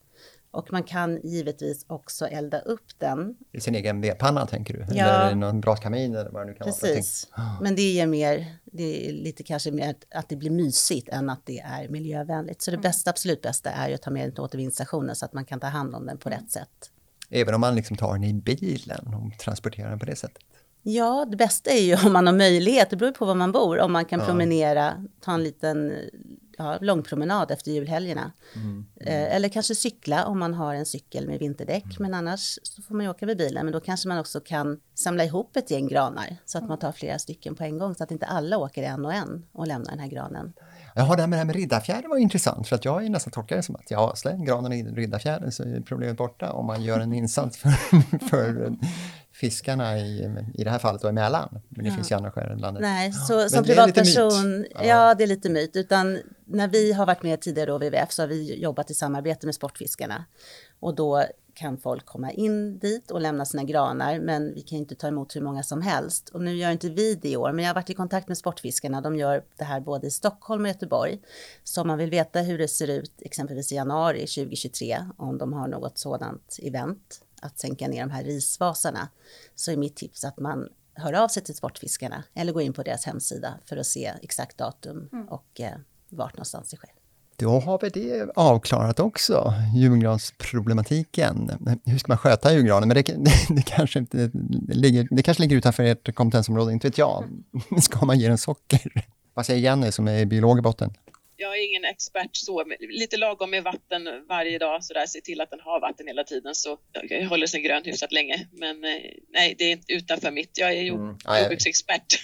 Och 0.51 0.71
man 0.71 0.83
kan 0.83 1.19
givetvis 1.23 1.85
också 1.87 2.27
elda 2.27 2.59
upp 2.59 2.85
den. 2.97 3.35
I 3.51 3.59
sin 3.59 3.75
egen 3.75 4.01
vedpanna 4.01 4.45
tänker 4.45 4.73
du? 4.73 4.85
Ja. 4.95 5.05
Eller 5.05 5.35
någon 5.35 5.61
braskamin 5.61 6.15
eller 6.15 6.31
vad 6.31 6.41
det 6.41 6.45
nu 6.51 6.53
kan 6.53 6.65
Precis. 6.65 6.81
vara. 6.83 6.93
Precis. 6.93 7.27
Men 7.61 7.75
det 7.75 7.81
ger 7.81 8.07
mer, 8.07 8.45
det 8.63 9.09
är 9.09 9.13
lite 9.13 9.43
kanske 9.43 9.71
mer 9.71 9.95
att 10.15 10.29
det 10.29 10.35
blir 10.35 10.51
mysigt 10.51 11.09
än 11.09 11.29
att 11.29 11.45
det 11.45 11.59
är 11.59 11.87
miljövänligt. 11.89 12.61
Så 12.61 12.71
det 12.71 12.75
mm. 12.75 12.81
bästa, 12.81 13.09
absolut 13.09 13.41
bästa 13.41 13.69
är 13.69 13.89
ju 13.89 13.95
att 13.95 14.01
ta 14.01 14.11
med 14.11 14.23
den 14.23 14.31
till 14.31 14.43
återvinningsstationen 14.43 15.15
så 15.15 15.25
att 15.25 15.33
man 15.33 15.45
kan 15.45 15.59
ta 15.59 15.67
hand 15.67 15.95
om 15.95 16.05
den 16.05 16.17
på 16.17 16.29
rätt 16.29 16.51
sätt. 16.51 16.91
Även 17.29 17.53
om 17.53 17.61
man 17.61 17.75
liksom 17.75 17.97
tar 17.97 18.13
den 18.13 18.23
i 18.23 18.33
bilen 18.33 19.13
och 19.13 19.39
transporterar 19.39 19.89
den 19.89 19.99
på 19.99 20.05
det 20.05 20.15
sättet? 20.15 20.43
Ja, 20.81 21.27
det 21.31 21.37
bästa 21.37 21.69
är 21.69 21.81
ju 21.81 21.95
om 22.05 22.13
man 22.13 22.27
har 22.27 22.33
möjlighet, 22.33 22.89
det 22.89 22.95
beror 22.95 23.11
på 23.11 23.25
var 23.25 23.35
man 23.35 23.51
bor, 23.51 23.79
om 23.79 23.91
man 23.91 24.05
kan 24.05 24.19
ja. 24.19 24.25
promenera, 24.25 25.05
ta 25.21 25.33
en 25.33 25.43
liten 25.43 25.93
ja, 26.57 26.77
långpromenad 26.81 27.51
efter 27.51 27.71
julhelgerna. 27.71 28.31
Mm. 28.55 28.67
Mm. 28.67 28.85
Eller 29.31 29.49
kanske 29.49 29.75
cykla 29.75 30.25
om 30.25 30.39
man 30.39 30.53
har 30.53 30.75
en 30.75 30.85
cykel 30.85 31.27
med 31.27 31.39
vinterdäck, 31.39 31.83
mm. 31.83 31.95
men 31.99 32.13
annars 32.13 32.59
så 32.63 32.81
får 32.81 32.95
man 32.95 33.05
ju 33.05 33.09
åka 33.09 33.25
med 33.25 33.37
bilen. 33.37 33.65
Men 33.65 33.73
då 33.73 33.79
kanske 33.79 34.07
man 34.07 34.19
också 34.19 34.39
kan 34.39 34.79
samla 34.95 35.23
ihop 35.23 35.57
ett 35.57 35.71
gäng 35.71 35.87
granar 35.87 36.35
så 36.45 36.57
att 36.57 36.67
man 36.67 36.79
tar 36.79 36.91
flera 36.91 37.19
stycken 37.19 37.55
på 37.55 37.63
en 37.63 37.77
gång 37.77 37.95
så 37.95 38.03
att 38.03 38.11
inte 38.11 38.25
alla 38.25 38.57
åker 38.57 38.83
en 38.83 39.05
och 39.05 39.13
en 39.13 39.45
och 39.51 39.67
lämnar 39.67 39.91
den 39.91 39.99
här 39.99 40.09
granen. 40.09 40.53
Jaha, 40.99 41.15
det 41.15 41.21
här 41.21 41.27
med, 41.27 41.37
det 41.37 41.39
här 41.39 41.45
med 41.45 41.55
riddarfjäder 41.55 42.09
var 42.09 42.17
intressant 42.17 42.67
för 42.67 42.75
att 42.75 42.85
jag 42.85 43.05
är 43.05 43.09
nästan 43.09 43.31
tolkar 43.31 43.55
det 43.55 43.63
som 43.63 43.75
att 43.75 43.91
ja, 43.91 44.15
släng 44.15 44.45
granen 44.45 44.73
i 44.73 44.83
riddarfjäder 44.83 45.49
så 45.49 45.63
är 45.63 45.81
problemet 45.81 46.17
borta 46.17 46.51
om 46.51 46.65
man 46.65 46.83
gör 46.83 46.99
en 46.99 47.13
insats 47.13 47.57
för, 47.57 47.69
för 48.29 48.73
fiskarna 49.33 49.99
i, 49.99 50.35
i 50.53 50.63
det 50.63 50.69
här 50.69 50.79
fallet 50.79 51.01
då 51.01 51.09
i 51.09 51.11
Mälaren. 51.11 51.61
Men 51.69 51.83
det 51.83 51.89
ja. 51.89 51.95
finns 51.95 52.11
ju 52.11 52.15
andra 52.15 52.31
skäl 52.31 52.57
i 52.57 52.61
landet. 52.61 52.81
Nej, 52.81 53.13
så 53.13 53.33
ja. 53.33 53.49
som 53.49 53.63
privatperson, 53.63 54.65
ja. 54.71 54.83
ja. 54.83 55.15
det 55.15 55.23
är 55.23 55.27
lite 55.27 55.49
myt. 55.49 55.75
Utan 55.75 56.19
när 56.45 56.67
vi 56.67 56.93
har 56.93 57.05
varit 57.05 57.23
med 57.23 57.41
tidigare 57.41 57.71
då, 57.71 57.77
WWF, 57.77 58.11
så 58.11 58.21
har 58.21 58.27
vi 58.27 58.61
jobbat 58.61 58.91
i 58.91 58.93
samarbete 58.93 59.45
med 59.45 59.55
Sportfiskarna. 59.55 60.25
Och 60.79 60.95
då 60.95 61.25
kan 61.59 61.77
folk 61.77 62.05
komma 62.05 62.31
in 62.31 62.79
dit 62.79 63.11
och 63.11 63.21
lämna 63.21 63.45
sina 63.45 63.63
granar, 63.63 64.19
men 64.19 64.53
vi 64.53 64.61
kan 64.61 64.77
inte 64.77 64.95
ta 64.95 65.07
emot 65.07 65.35
hur 65.35 65.41
många 65.41 65.63
som 65.63 65.81
helst. 65.81 66.29
Och 66.29 66.41
nu 66.41 66.55
gör 66.55 66.71
inte 66.71 66.89
vi 66.89 67.15
det 67.15 67.29
i 67.29 67.37
år, 67.37 67.51
men 67.51 67.65
jag 67.65 67.69
har 67.69 67.75
varit 67.75 67.89
i 67.89 67.93
kontakt 67.93 68.27
med 68.27 68.37
Sportfiskarna. 68.37 69.01
De 69.01 69.15
gör 69.15 69.43
det 69.57 69.63
här 69.63 69.79
både 69.79 70.07
i 70.07 70.11
Stockholm 70.11 70.61
och 70.61 70.67
Göteborg. 70.67 71.21
Så 71.63 71.81
om 71.81 71.87
man 71.87 71.97
vill 71.97 72.09
veta 72.09 72.39
hur 72.39 72.57
det 72.57 72.67
ser 72.67 72.87
ut 72.87 73.21
exempelvis 73.21 73.71
i 73.71 73.75
januari 73.75 74.19
2023, 74.19 75.05
om 75.17 75.37
de 75.37 75.53
har 75.53 75.67
något 75.67 75.97
sådant 75.97 76.59
event, 76.61 77.21
att 77.41 77.59
sänka 77.59 77.87
ner 77.87 78.01
de 78.01 78.11
här 78.11 78.23
risvasarna, 78.23 79.09
så 79.55 79.71
är 79.71 79.77
mitt 79.77 79.95
tips 79.95 80.23
att 80.23 80.39
man 80.39 80.69
hör 80.93 81.13
av 81.13 81.27
sig 81.27 81.43
till 81.43 81.55
Sportfiskarna 81.55 82.23
eller 82.33 82.53
går 82.53 82.61
in 82.61 82.73
på 82.73 82.83
deras 82.83 83.05
hemsida 83.05 83.53
för 83.65 83.77
att 83.77 83.87
se 83.87 84.13
exakt 84.21 84.57
datum 84.57 85.09
mm. 85.11 85.27
och 85.27 85.61
eh, 85.61 85.77
vart 86.09 86.33
någonstans 86.33 86.69
det 86.69 86.77
sker. 86.77 86.98
Då 87.39 87.59
har 87.59 87.79
vi 87.81 87.89
det 87.89 88.31
avklarat 88.35 88.99
också, 88.99 89.53
julgransproblematiken. 89.75 91.51
Hur 91.85 91.97
ska 91.97 92.11
man 92.11 92.17
sköta 92.17 92.53
julgranen? 92.53 92.87
Men 92.87 92.95
det, 92.95 93.01
det, 93.17 93.55
det, 93.55 93.61
kanske 93.65 93.99
inte 93.99 94.31
det 94.33 94.73
ligger, 94.73 95.07
det 95.11 95.23
kanske 95.23 95.43
ligger 95.43 95.57
utanför 95.57 95.83
ert 95.83 96.15
kompetensområde, 96.15 96.73
inte 96.73 96.87
vet 96.87 96.97
jag. 96.97 97.23
Ska 97.81 98.05
man 98.05 98.19
ge 98.19 98.27
den 98.27 98.37
socker? 98.37 99.05
Vad 99.33 99.45
säger 99.45 99.59
Jenny 99.59 99.91
som 99.91 100.07
är 100.07 100.25
biolog 100.25 100.59
i 100.59 100.61
botten? 100.61 100.93
Jag 101.37 101.57
är 101.57 101.69
ingen 101.69 101.85
expert 101.85 102.29
så, 102.35 102.63
lite 102.79 103.17
lagom 103.17 103.49
med 103.49 103.63
vatten 103.63 104.01
varje 104.29 104.57
dag 104.57 104.83
så 104.83 104.93
där, 104.93 105.05
se 105.05 105.21
till 105.21 105.41
att 105.41 105.49
den 105.49 105.59
har 105.59 105.81
vatten 105.81 106.07
hela 106.07 106.23
tiden 106.23 106.55
så 106.55 106.77
jag 107.09 107.27
håller 107.27 107.47
sig 107.47 107.61
grön 107.61 107.81
hyfsat 107.85 108.11
länge. 108.11 108.47
Men 108.51 108.83
eh, 108.83 109.01
nej, 109.29 109.55
det 109.57 109.63
är 109.63 109.71
inte 109.71 109.93
utanför 109.93 110.31
mitt. 110.31 110.57
Jag 110.57 110.73
är 110.73 110.91
mm. 110.91 111.17
jordbruksexpert. 111.39 112.19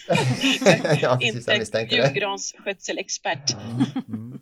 ja, 1.02 1.20
inte 1.22 1.88
julgransskötselexpert. 1.92 3.54
Mm. 3.54 3.86
Mm. 4.08 4.40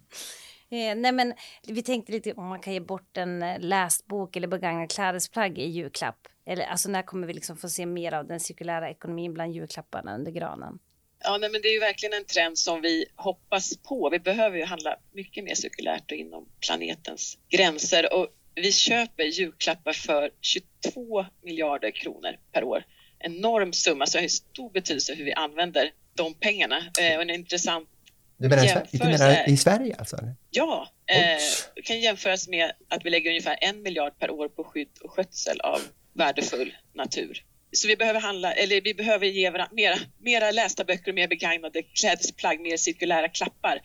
Eh, 0.73 0.95
nej 0.95 1.11
men 1.11 1.33
vi 1.67 1.83
tänkte 1.83 2.11
lite 2.11 2.33
om 2.33 2.47
man 2.47 2.59
kan 2.59 2.73
ge 2.73 2.79
bort 2.79 3.17
en 3.17 3.43
eh, 3.43 3.59
läst 3.59 4.07
bok 4.07 4.35
eller 4.35 4.47
begagnad 4.47 4.91
klädesplagg 4.91 5.59
i 5.59 5.65
julklapp. 5.65 6.27
Eller 6.45 6.65
alltså 6.65 6.89
när 6.89 7.01
kommer 7.01 7.27
vi 7.27 7.33
liksom 7.33 7.57
få 7.57 7.69
se 7.69 7.85
mer 7.85 8.13
av 8.13 8.27
den 8.27 8.39
cirkulära 8.39 8.89
ekonomin 8.89 9.33
bland 9.33 9.53
julklapparna 9.53 10.15
under 10.15 10.31
granen? 10.31 10.79
Ja, 11.23 11.37
nej, 11.37 11.49
men 11.49 11.61
det 11.61 11.67
är 11.67 11.73
ju 11.73 11.79
verkligen 11.79 12.13
en 12.13 12.25
trend 12.25 12.57
som 12.57 12.81
vi 12.81 13.05
hoppas 13.15 13.77
på. 13.77 14.09
Vi 14.09 14.19
behöver 14.19 14.57
ju 14.57 14.65
handla 14.65 14.95
mycket 15.11 15.43
mer 15.43 15.55
cirkulärt 15.55 16.11
och 16.11 16.17
inom 16.17 16.49
planetens 16.59 17.37
gränser. 17.49 18.13
Och 18.13 18.27
vi 18.55 18.71
köper 18.71 19.23
julklappar 19.23 19.93
för 19.93 20.31
22 20.41 21.25
miljarder 21.41 21.91
kronor 21.91 22.37
per 22.51 22.63
år. 22.63 22.83
Enorm 23.19 23.73
summa, 23.73 24.05
så 24.05 24.17
det 24.17 24.23
har 24.23 24.27
stor 24.27 24.69
betydelse 24.69 25.15
hur 25.15 25.25
vi 25.25 25.33
använder 25.33 25.91
de 26.13 26.33
pengarna. 26.33 26.77
Eh, 26.77 27.15
och 27.15 27.21
en 27.21 27.29
intressant 27.29 27.89
du 28.37 28.49
menar, 28.49 28.63
jämförelse... 28.63 28.97
du 28.97 29.05
menar 29.05 29.49
i 29.49 29.57
Sverige 29.57 29.95
alltså? 29.99 30.17
Ja, 30.49 30.87
eh, 31.05 31.83
kan 31.83 31.99
jämföras 31.99 32.47
med 32.47 32.71
att 32.89 33.05
vi 33.05 33.09
lägger 33.09 33.29
ungefär 33.29 33.57
en 33.61 33.81
miljard 33.81 34.19
per 34.19 34.31
år 34.31 34.47
på 34.47 34.63
skydd 34.63 34.97
och 35.03 35.11
skötsel 35.11 35.59
av 35.59 35.79
värdefull 36.13 36.73
natur. 36.95 37.43
Så 37.71 37.87
vi 37.87 37.95
behöver 37.95 38.19
handla, 38.19 38.53
eller 38.53 38.81
vi 38.81 38.93
behöver 38.93 39.25
ge 39.25 39.51
mera, 39.71 39.95
mera 40.19 40.51
lästa 40.51 40.83
böcker, 40.83 41.13
mer 41.13 41.27
begagnade 41.27 41.83
klädesplagg, 41.83 42.59
mer 42.59 42.77
cirkulära 42.77 43.29
klappar. 43.29 43.81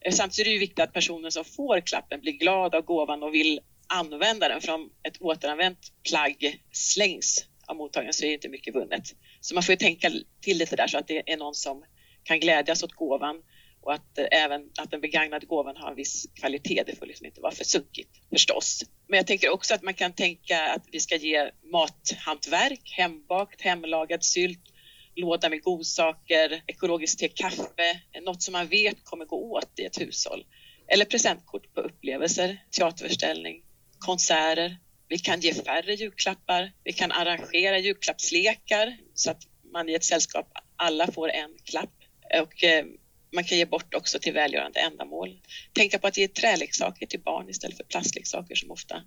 Eh, 0.00 0.12
samtidigt 0.12 0.48
är 0.48 0.52
det 0.52 0.58
viktigt 0.58 0.80
att 0.80 0.92
personen 0.92 1.32
som 1.32 1.44
får 1.44 1.80
klappen 1.80 2.20
blir 2.20 2.32
glad 2.32 2.74
av 2.74 2.82
gåvan 2.82 3.22
och 3.22 3.34
vill 3.34 3.60
använda 3.86 4.48
den. 4.48 4.60
För 4.60 4.72
om 4.72 4.90
ett 5.08 5.20
återanvänt 5.20 5.92
plagg 6.08 6.60
slängs 6.72 7.46
av 7.66 7.76
mottagaren 7.76 8.12
så 8.12 8.24
är 8.24 8.28
det 8.28 8.34
inte 8.34 8.48
mycket 8.48 8.74
vunnet. 8.74 9.02
Så 9.40 9.54
man 9.54 9.62
får 9.62 9.72
ju 9.72 9.76
tänka 9.76 10.10
till 10.40 10.58
lite 10.58 10.76
där 10.76 10.86
så 10.86 10.98
att 10.98 11.08
det 11.08 11.32
är 11.32 11.36
någon 11.36 11.54
som 11.54 11.84
kan 12.22 12.40
glädjas 12.40 12.82
åt 12.82 12.92
gåvan 12.92 13.36
och 13.82 13.92
att 13.92 14.18
eh, 14.18 14.26
även 14.30 14.70
att 14.78 14.90
den 14.90 15.00
begagnade 15.00 15.46
gåvan 15.46 15.76
har 15.76 15.90
en 15.90 15.96
viss 15.96 16.26
kvalitet. 16.34 16.82
Det 16.86 16.96
får 16.96 17.06
liksom 17.06 17.26
inte 17.26 17.40
vara 17.40 17.52
för 17.52 17.64
sunkigt 17.64 18.10
förstås. 18.30 18.84
Men 19.08 19.16
jag 19.16 19.26
tänker 19.26 19.50
också 19.50 19.74
att 19.74 19.82
man 19.82 19.94
kan 19.94 20.12
tänka 20.12 20.62
att 20.62 20.82
vi 20.92 21.00
ska 21.00 21.16
ge 21.16 21.50
mathantverk, 21.72 22.94
hembakt, 22.96 23.60
hemlagad 23.60 24.24
sylt, 24.24 24.72
låda 25.16 25.48
med 25.48 25.62
godsaker, 25.62 26.62
ekologiskt 26.66 27.18
te, 27.18 27.28
kaffe, 27.28 28.00
något 28.22 28.42
som 28.42 28.52
man 28.52 28.66
vet 28.66 29.04
kommer 29.04 29.24
gå 29.24 29.52
åt 29.52 29.78
i 29.78 29.84
ett 29.84 30.00
hushåll. 30.00 30.44
Eller 30.88 31.04
presentkort 31.04 31.74
på 31.74 31.80
upplevelser, 31.80 32.64
teaterförställning, 32.70 33.62
konserter. 33.98 34.76
Vi 35.08 35.18
kan 35.18 35.40
ge 35.40 35.54
färre 35.54 35.94
julklappar. 35.94 36.72
Vi 36.84 36.92
kan 36.92 37.12
arrangera 37.12 37.78
julklappslekar 37.78 38.96
så 39.14 39.30
att 39.30 39.42
man 39.72 39.88
i 39.88 39.94
ett 39.94 40.04
sällskap 40.04 40.48
alla 40.76 41.12
får 41.12 41.30
en 41.30 41.50
klapp. 41.64 41.94
Och 42.42 42.64
eh, 42.64 42.84
man 43.32 43.44
kan 43.44 43.58
ge 43.58 43.66
bort 43.66 43.94
också 43.94 44.18
till 44.18 44.32
välgörande 44.32 44.80
ändamål. 44.80 45.40
Tänka 45.72 45.98
på 45.98 46.06
att 46.06 46.16
ge 46.16 46.28
träleksaker 46.28 47.06
till 47.06 47.20
barn 47.20 47.48
istället 47.48 47.76
för 47.76 47.84
plastleksaker 47.84 48.54
som 48.54 48.70
ofta 48.70 49.02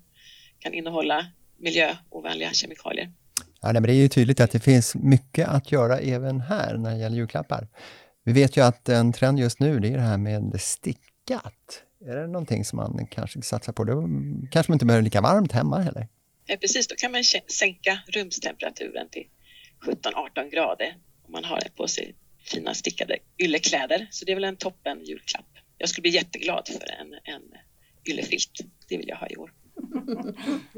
kan 0.58 0.74
innehålla 0.74 1.26
miljöovänliga 1.58 2.52
kemikalier. 2.52 3.12
Ja, 3.60 3.72
men 3.72 3.82
det 3.82 3.92
är 3.92 3.94
ju 3.94 4.08
tydligt 4.08 4.40
att 4.40 4.50
det 4.50 4.60
finns 4.60 4.94
mycket 4.94 5.48
att 5.48 5.72
göra 5.72 5.98
även 5.98 6.40
här 6.40 6.76
när 6.76 6.90
det 6.90 6.98
gäller 6.98 7.16
julklappar. 7.16 7.68
Vi 8.24 8.32
vet 8.32 8.56
ju 8.56 8.64
att 8.64 8.88
en 8.88 9.12
trend 9.12 9.38
just 9.38 9.60
nu 9.60 9.80
det 9.80 9.88
är 9.88 9.92
det 9.92 10.00
här 10.00 10.18
med 10.18 10.60
stickat. 10.60 11.82
Är 12.06 12.16
det 12.16 12.26
någonting 12.26 12.64
som 12.64 12.76
man 12.76 13.06
kanske 13.10 13.42
satsar 13.42 13.72
på? 13.72 13.84
Då 13.84 14.08
kanske 14.50 14.72
man 14.72 14.74
inte 14.74 14.84
behöver 14.84 15.02
lika 15.02 15.20
varmt 15.20 15.52
hemma 15.52 15.78
heller? 15.78 16.08
Ja, 16.46 16.56
precis, 16.60 16.86
då 16.86 16.94
kan 16.94 17.12
man 17.12 17.24
sänka 17.48 17.98
rumstemperaturen 18.08 19.08
till 19.08 19.26
17-18 19.86 20.50
grader 20.50 20.96
om 21.26 21.32
man 21.32 21.44
har 21.44 21.60
det 21.60 21.76
på 21.76 21.88
sig 21.88 22.14
fina 22.46 22.74
stickade 22.74 23.18
yllekläder. 23.38 24.06
Så 24.10 24.24
det 24.24 24.32
är 24.32 24.36
väl 24.36 24.44
en 24.44 24.56
toppen 24.56 25.04
julklapp. 25.04 25.46
Jag 25.78 25.88
skulle 25.88 26.02
bli 26.02 26.10
jätteglad 26.10 26.68
för 26.68 26.90
en, 27.00 27.34
en 27.34 27.42
yllefilt. 28.08 28.60
Det 28.88 28.96
vill 28.96 29.08
jag 29.08 29.16
ha 29.16 29.28
i 29.28 29.36
år. 29.36 29.52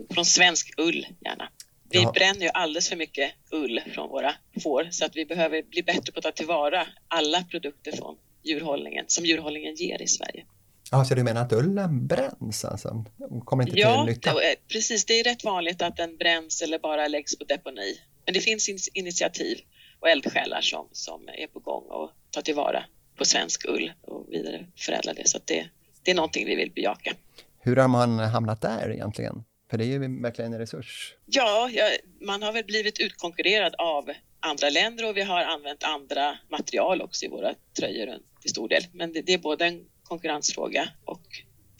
Från 0.15 0.25
svensk 0.25 0.75
ull 0.77 1.07
gärna. 1.21 1.49
Vi 1.91 2.03
ja. 2.03 2.13
bränner 2.13 2.41
ju 2.41 2.49
alldeles 2.49 2.89
för 2.89 2.97
mycket 2.97 3.33
ull 3.53 3.81
från 3.95 4.09
våra 4.09 4.35
får 4.63 4.89
så 4.91 5.05
att 5.05 5.17
vi 5.17 5.25
behöver 5.25 5.63
bli 5.63 5.83
bättre 5.83 6.13
på 6.13 6.19
att 6.19 6.25
ta 6.25 6.33
tillvara 6.33 6.87
alla 7.09 7.43
produkter 7.43 7.93
från 7.93 8.17
djurhållningen 8.45 9.05
som 9.09 9.27
djurhållningen 9.27 9.75
ger 9.75 10.03
i 10.03 10.07
Sverige. 10.07 10.45
Ja, 10.91 11.05
så 11.05 11.15
du 11.15 11.23
menar 11.23 11.43
att 11.43 11.53
ullen 11.53 12.07
bränns 12.07 12.65
alltså? 12.65 13.05
Kommer 13.45 13.63
inte 13.63 13.81
ja, 13.81 14.05
till 14.05 14.15
nytta? 14.15 14.31
Ja, 14.31 14.55
precis. 14.73 15.05
Det 15.05 15.21
är 15.21 15.25
rätt 15.25 15.45
vanligt 15.45 15.83
att 15.83 15.97
den 15.97 16.17
bränns 16.17 16.63
eller 16.63 16.79
bara 16.79 17.09
läggs 17.09 17.39
på 17.39 17.45
deponi. 17.45 18.01
Men 18.25 18.35
det 18.35 18.41
finns 18.41 18.89
initiativ 18.95 19.59
och 20.01 20.09
eldsjälar 20.09 20.61
som, 20.61 20.89
som 20.93 21.29
är 21.29 21.47
på 21.47 21.61
gång 21.61 21.85
och 21.89 22.11
tar 22.31 22.43
tillvara 22.43 22.85
på 23.17 23.25
svensk 23.25 23.69
ull 23.69 23.93
och 24.01 24.27
vidare 24.29 24.67
förädla 24.77 25.15
det. 25.15 25.29
Så 25.29 25.39
det, 25.45 25.69
det 26.03 26.11
är 26.11 26.15
någonting 26.15 26.47
vi 26.47 26.57
vill 26.57 26.73
bejaka. 26.73 27.15
Hur 27.59 27.77
har 27.77 27.89
man 27.89 28.19
hamnat 28.19 28.61
där 28.61 28.91
egentligen? 28.93 29.45
För 29.71 29.79
det 29.79 29.85
är 29.85 29.87
ju 29.87 30.23
verkligen 30.23 30.53
en 30.53 30.59
resurs. 30.59 31.15
Ja, 31.27 31.71
ja, 31.73 31.85
man 32.21 32.43
har 32.43 32.53
väl 32.53 32.65
blivit 32.65 33.01
utkonkurrerad 33.01 33.75
av 33.79 34.11
andra 34.41 34.71
länder 34.71 35.09
och 35.09 35.17
vi 35.17 35.23
har 35.23 35.45
använt 35.45 35.83
andra 35.83 36.39
material 36.51 37.03
också 37.03 37.27
i 37.27 37.29
våra 37.29 37.55
tröjor 37.79 38.19
till 38.41 38.51
stor 38.51 38.69
del. 38.69 38.83
Men 38.93 39.13
det, 39.13 39.23
det 39.23 39.33
är 39.35 39.39
både 39.39 39.67
en 39.67 39.85
konkurrensfråga 40.03 40.89
och 41.05 41.23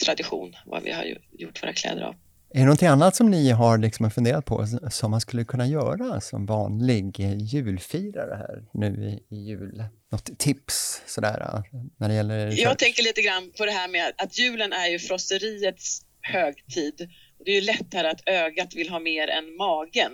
tradition 0.05 0.55
vad 0.65 0.83
vi 0.83 0.91
har 0.91 1.17
gjort 1.31 1.63
våra 1.63 1.73
kläder 1.73 2.01
av. 2.01 2.15
Är 2.53 2.59
det 2.59 2.65
något 2.65 2.83
annat 2.83 3.15
som 3.15 3.31
ni 3.31 3.51
har 3.51 3.77
liksom 3.77 4.11
funderat 4.11 4.45
på 4.45 4.65
som 4.91 5.11
man 5.11 5.21
skulle 5.21 5.43
kunna 5.43 5.67
göra 5.67 6.21
som 6.21 6.45
vanlig 6.45 7.19
julfirare 7.19 8.35
här 8.35 8.63
nu 8.73 9.19
i, 9.29 9.35
jul? 9.35 9.83
Något 10.11 10.39
tips 10.39 11.01
sådär 11.07 11.63
när 11.97 12.09
det 12.09 12.15
gäller... 12.15 12.61
Jag 12.61 12.77
tänker 12.77 13.03
lite 13.03 13.21
grann 13.21 13.51
på 13.57 13.65
det 13.65 13.71
här 13.71 13.87
med 13.87 14.13
att 14.17 14.39
julen 14.39 14.73
är 14.73 14.87
ju 14.87 14.99
frosseriets 14.99 16.01
högtid. 16.21 17.09
Det 17.45 17.51
är 17.51 17.55
ju 17.55 17.61
lätt 17.61 17.93
här 17.93 18.03
att 18.03 18.21
ögat 18.25 18.75
vill 18.75 18.89
ha 18.89 18.99
mer 18.99 19.27
än 19.27 19.55
magen 19.55 20.11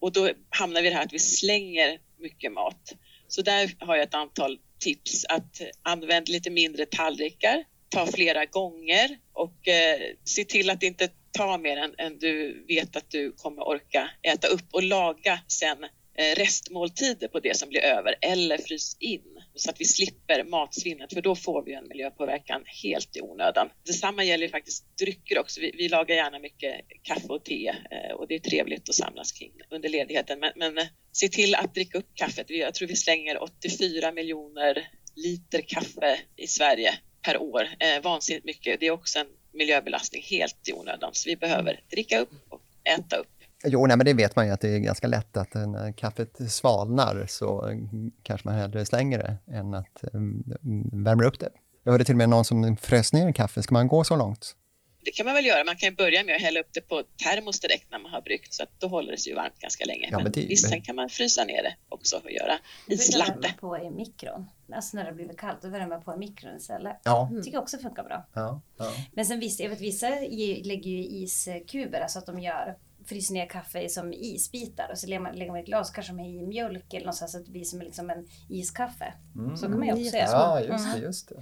och 0.00 0.12
då 0.12 0.30
hamnar 0.48 0.80
vi 0.80 0.86
i 0.86 0.90
det 0.90 0.96
här 0.96 1.04
att 1.04 1.12
vi 1.12 1.18
slänger 1.18 1.98
mycket 2.18 2.52
mat. 2.52 2.92
Så 3.28 3.42
där 3.42 3.74
har 3.78 3.96
jag 3.96 4.02
ett 4.02 4.14
antal 4.14 4.58
tips 4.78 5.24
att 5.28 5.60
använda 5.82 6.32
lite 6.32 6.50
mindre 6.50 6.86
tallrikar, 6.86 7.64
ta 7.88 8.06
flera 8.06 8.44
gånger 8.44 9.18
och 9.32 9.68
eh, 9.68 10.00
se 10.24 10.44
till 10.44 10.70
att 10.70 10.82
inte 10.82 11.08
ta 11.32 11.58
mer 11.58 11.76
än, 11.76 11.94
än 11.98 12.18
du 12.18 12.64
vet 12.68 12.96
att 12.96 13.10
du 13.10 13.32
kommer 13.32 13.68
orka 13.68 14.10
äta 14.22 14.48
upp 14.48 14.66
och 14.72 14.82
laga 14.82 15.40
sen 15.48 15.84
eh, 16.14 16.36
restmåltider 16.36 17.28
på 17.28 17.40
det 17.40 17.56
som 17.56 17.68
blir 17.68 17.80
över 17.80 18.14
eller 18.20 18.58
frys 18.58 18.96
in 19.00 19.40
så 19.54 19.70
att 19.70 19.80
vi 19.80 19.84
slipper 19.84 20.44
matsvinnet 20.44 21.14
för 21.14 21.22
då 21.22 21.34
får 21.36 21.62
vi 21.64 21.74
en 21.74 21.88
miljöpåverkan 21.88 22.62
helt 22.82 23.16
i 23.16 23.20
onödan. 23.20 23.68
Detsamma 23.86 24.24
gäller 24.24 24.48
faktiskt 24.48 24.98
drycker 24.98 25.38
också. 25.38 25.60
Vi, 25.60 25.74
vi 25.78 25.88
lagar 25.88 26.16
gärna 26.16 26.38
mycket 26.38 26.74
kaffe 27.02 27.28
och 27.28 27.44
te 27.44 27.68
eh, 27.68 28.14
och 28.14 28.28
det 28.28 28.34
är 28.34 28.38
trevligt 28.38 28.88
att 28.88 28.94
samlas 28.94 29.32
kring 29.32 29.52
under 29.70 29.88
ledigheten 29.88 30.40
men, 30.40 30.52
men 30.56 30.78
eh, 30.78 30.86
se 31.12 31.28
till 31.28 31.54
att 31.54 31.74
dricka 31.74 31.98
upp 31.98 32.14
kaffet. 32.14 32.50
Jag 32.50 32.74
tror 32.74 32.88
vi 32.88 32.96
slänger 32.96 33.42
84 33.42 34.12
miljoner 34.12 34.88
liter 35.16 35.60
kaffe 35.60 36.20
i 36.36 36.46
Sverige 36.46 36.94
per 37.22 37.42
år. 37.42 37.68
Eh, 37.78 38.02
vansinnigt 38.02 38.44
mycket. 38.44 38.80
Det 38.80 38.86
är 38.86 38.90
också 38.90 39.18
en 39.18 39.26
miljöbelastning 39.52 40.22
helt 40.22 40.68
i 40.68 40.72
onödan. 40.72 41.10
Så 41.12 41.28
vi 41.28 41.36
behöver 41.36 41.80
dricka 41.90 42.20
upp 42.20 42.30
och 42.48 42.60
äta 42.98 43.16
upp. 43.16 43.26
Jo, 43.64 43.86
nej, 43.86 43.96
men 43.96 44.06
det 44.06 44.14
vet 44.14 44.36
man 44.36 44.46
ju 44.46 44.52
att 44.52 44.60
det 44.60 44.68
är 44.68 44.78
ganska 44.78 45.06
lätt 45.06 45.36
att 45.36 45.54
när 45.54 45.92
kaffet 45.92 46.52
svalnar 46.52 47.26
så 47.28 47.78
kanske 48.22 48.48
man 48.48 48.58
hellre 48.58 48.86
slänger 48.86 49.18
det 49.18 49.56
än 49.56 49.74
att 49.74 50.04
um, 50.12 50.44
värmer 50.92 51.24
upp 51.24 51.38
det. 51.38 51.50
Jag 51.84 51.92
hörde 51.92 52.04
till 52.04 52.14
och 52.14 52.18
med 52.18 52.28
någon 52.28 52.44
som 52.44 52.76
frös 52.76 53.12
ner 53.12 53.32
kaffe. 53.32 53.62
Ska 53.62 53.74
man 53.74 53.88
gå 53.88 54.04
så 54.04 54.16
långt? 54.16 54.56
Det 55.04 55.10
kan 55.10 55.26
man 55.26 55.34
väl 55.34 55.46
göra. 55.46 55.64
Man 55.64 55.76
kan 55.76 55.94
börja 55.94 56.24
med 56.24 56.36
att 56.36 56.42
hälla 56.42 56.60
upp 56.60 56.72
det 56.72 56.80
på 56.80 57.02
termos 57.24 57.60
direkt 57.60 57.90
när 57.90 57.98
man 57.98 58.12
har 58.12 58.20
bryggt 58.20 58.52
så 58.52 58.62
att 58.62 58.80
då 58.80 58.86
håller 58.86 59.12
det 59.12 59.18
sig 59.18 59.34
varmt 59.34 59.58
ganska 59.58 59.84
länge. 59.84 60.08
Ja, 60.10 60.16
men, 60.16 60.32
men 60.36 60.48
visst, 60.48 60.68
sen 60.68 60.82
kan 60.82 60.96
man 60.96 61.08
frysa 61.08 61.44
ner 61.44 61.62
det 61.62 61.74
också 61.88 62.20
och 62.24 62.30
göra 62.30 62.58
islatte. 62.86 63.54
på 63.60 63.78
i 63.78 63.90
mikron. 63.90 64.46
Alltså 64.72 64.96
när 64.96 65.04
det 65.04 65.12
blir 65.12 65.28
kallt, 65.28 65.62
då 65.62 65.68
värmer 65.68 65.86
man 65.86 66.02
på 66.02 66.14
i 66.14 66.16
mikron 66.16 66.56
istället. 66.56 66.96
Ja. 67.04 67.28
Mm. 67.30 67.42
tycker 67.42 67.56
jag 67.56 67.62
också 67.62 67.78
funkar 67.78 68.04
bra. 68.04 68.26
Ja, 68.34 68.60
ja. 68.78 68.92
Men 69.12 69.26
sen 69.26 69.40
visst, 69.40 69.60
jag 69.60 69.68
vet 69.68 69.80
vissa 69.80 70.08
lägger 70.08 70.90
ju 70.90 71.04
iskuber, 71.04 72.00
alltså 72.00 72.18
att 72.18 72.26
de 72.26 72.40
gör 72.40 72.76
fryser 73.04 73.34
ner 73.34 73.46
kaffe 73.46 73.88
som 73.88 74.12
isbitar 74.12 74.88
och 74.92 74.98
så 74.98 75.06
lägger 75.06 75.20
man, 75.20 75.34
lägger 75.34 75.50
man 75.50 75.58
i 75.58 75.60
ett 75.60 75.66
glas, 75.66 75.90
kanske 75.90 76.12
med 76.12 76.30
i 76.30 76.42
mjölk 76.42 76.94
eller 76.94 77.06
någonstans 77.06 77.32
så 77.32 77.38
att 77.38 77.44
det 77.44 77.50
blir 77.50 77.64
som 77.64 77.80
liksom 77.80 78.10
en 78.10 78.28
iskaffe. 78.48 79.14
Mm. 79.34 79.56
Så 79.56 79.66
kan 79.66 79.78
man 79.78 79.86
ju 79.86 79.92
också 79.92 80.16
göra. 80.16 80.26
Ja, 80.26 80.60
just 80.60 80.84
det. 80.84 80.90
Mm. 80.90 81.02
Just 81.02 81.28
det. 81.28 81.34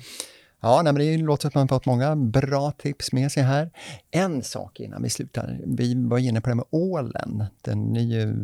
Ja, 0.60 0.82
nej, 0.82 0.92
men 0.92 1.02
det 1.02 1.16
låter 1.16 1.42
som 1.42 1.48
att 1.48 1.54
man 1.54 1.68
fått 1.68 1.86
många 1.86 2.16
bra 2.16 2.70
tips 2.70 3.12
med 3.12 3.32
sig 3.32 3.42
här. 3.42 3.70
En 4.10 4.42
sak 4.42 4.80
innan 4.80 5.02
vi 5.02 5.10
slutar. 5.10 5.60
Vi 5.66 5.94
var 5.94 6.18
inne 6.18 6.40
på 6.40 6.48
det 6.48 6.54
med 6.54 6.64
ålen. 6.70 7.44
Den 7.62 7.96
är 7.96 8.00
ju 8.00 8.34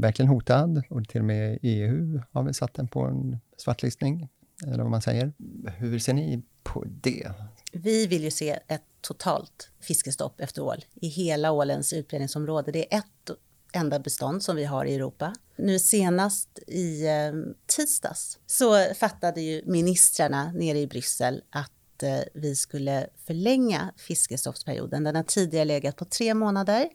verkligen 0.00 0.28
hotad 0.28 0.82
och 0.90 1.08
till 1.08 1.20
och 1.20 1.24
med 1.24 1.58
EU 1.62 2.22
har 2.30 2.42
väl 2.42 2.54
satt 2.54 2.74
den 2.74 2.88
på 2.88 3.00
en 3.00 3.38
svartlistning, 3.56 4.28
eller 4.66 4.82
vad 4.82 4.90
man 4.90 5.02
säger. 5.02 5.32
Hur 5.76 5.98
ser 5.98 6.12
ni 6.12 6.42
på 6.62 6.84
det? 6.86 7.30
Vi 7.72 8.06
vill 8.06 8.24
ju 8.24 8.30
se 8.30 8.58
ett 8.68 8.82
totalt 9.00 9.70
fiskestopp 9.80 10.40
efter 10.40 10.62
ål 10.62 10.84
i 10.94 11.08
hela 11.08 11.52
ålens 11.52 11.92
utbredningsområde. 11.92 12.72
Det 12.72 12.94
är 12.94 12.98
ett 12.98 13.30
enda 13.74 13.98
bestånd 13.98 14.42
som 14.42 14.56
vi 14.56 14.64
har 14.64 14.84
i 14.84 14.94
Europa. 14.94 15.34
Nu 15.56 15.78
senast 15.78 16.58
i 16.66 17.06
eh, 17.06 17.32
tisdags 17.66 18.38
så 18.46 18.94
fattade 18.94 19.40
ju 19.40 19.62
ministrarna 19.66 20.52
nere 20.52 20.78
i 20.78 20.86
Bryssel 20.86 21.42
att 21.50 22.02
eh, 22.02 22.20
vi 22.34 22.56
skulle 22.56 23.06
förlänga 23.26 23.92
fiskestoppsperioden. 23.96 25.04
Den 25.04 25.16
har 25.16 25.22
tidigare 25.22 25.64
legat 25.64 25.96
på 25.96 26.04
tre 26.04 26.34
månader 26.34 26.88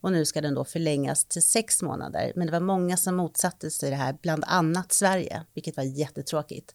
och 0.00 0.12
nu 0.12 0.24
ska 0.24 0.40
den 0.40 0.54
då 0.54 0.64
förlängas 0.64 1.24
till 1.24 1.42
sex 1.42 1.82
månader. 1.82 2.32
Men 2.36 2.46
det 2.46 2.52
var 2.52 2.60
många 2.60 2.96
som 2.96 3.16
motsatte 3.16 3.70
sig 3.70 3.90
det 3.90 3.96
här, 3.96 4.18
bland 4.22 4.44
annat 4.46 4.92
Sverige, 4.92 5.42
vilket 5.54 5.76
var 5.76 5.84
jättetråkigt. 5.84 6.74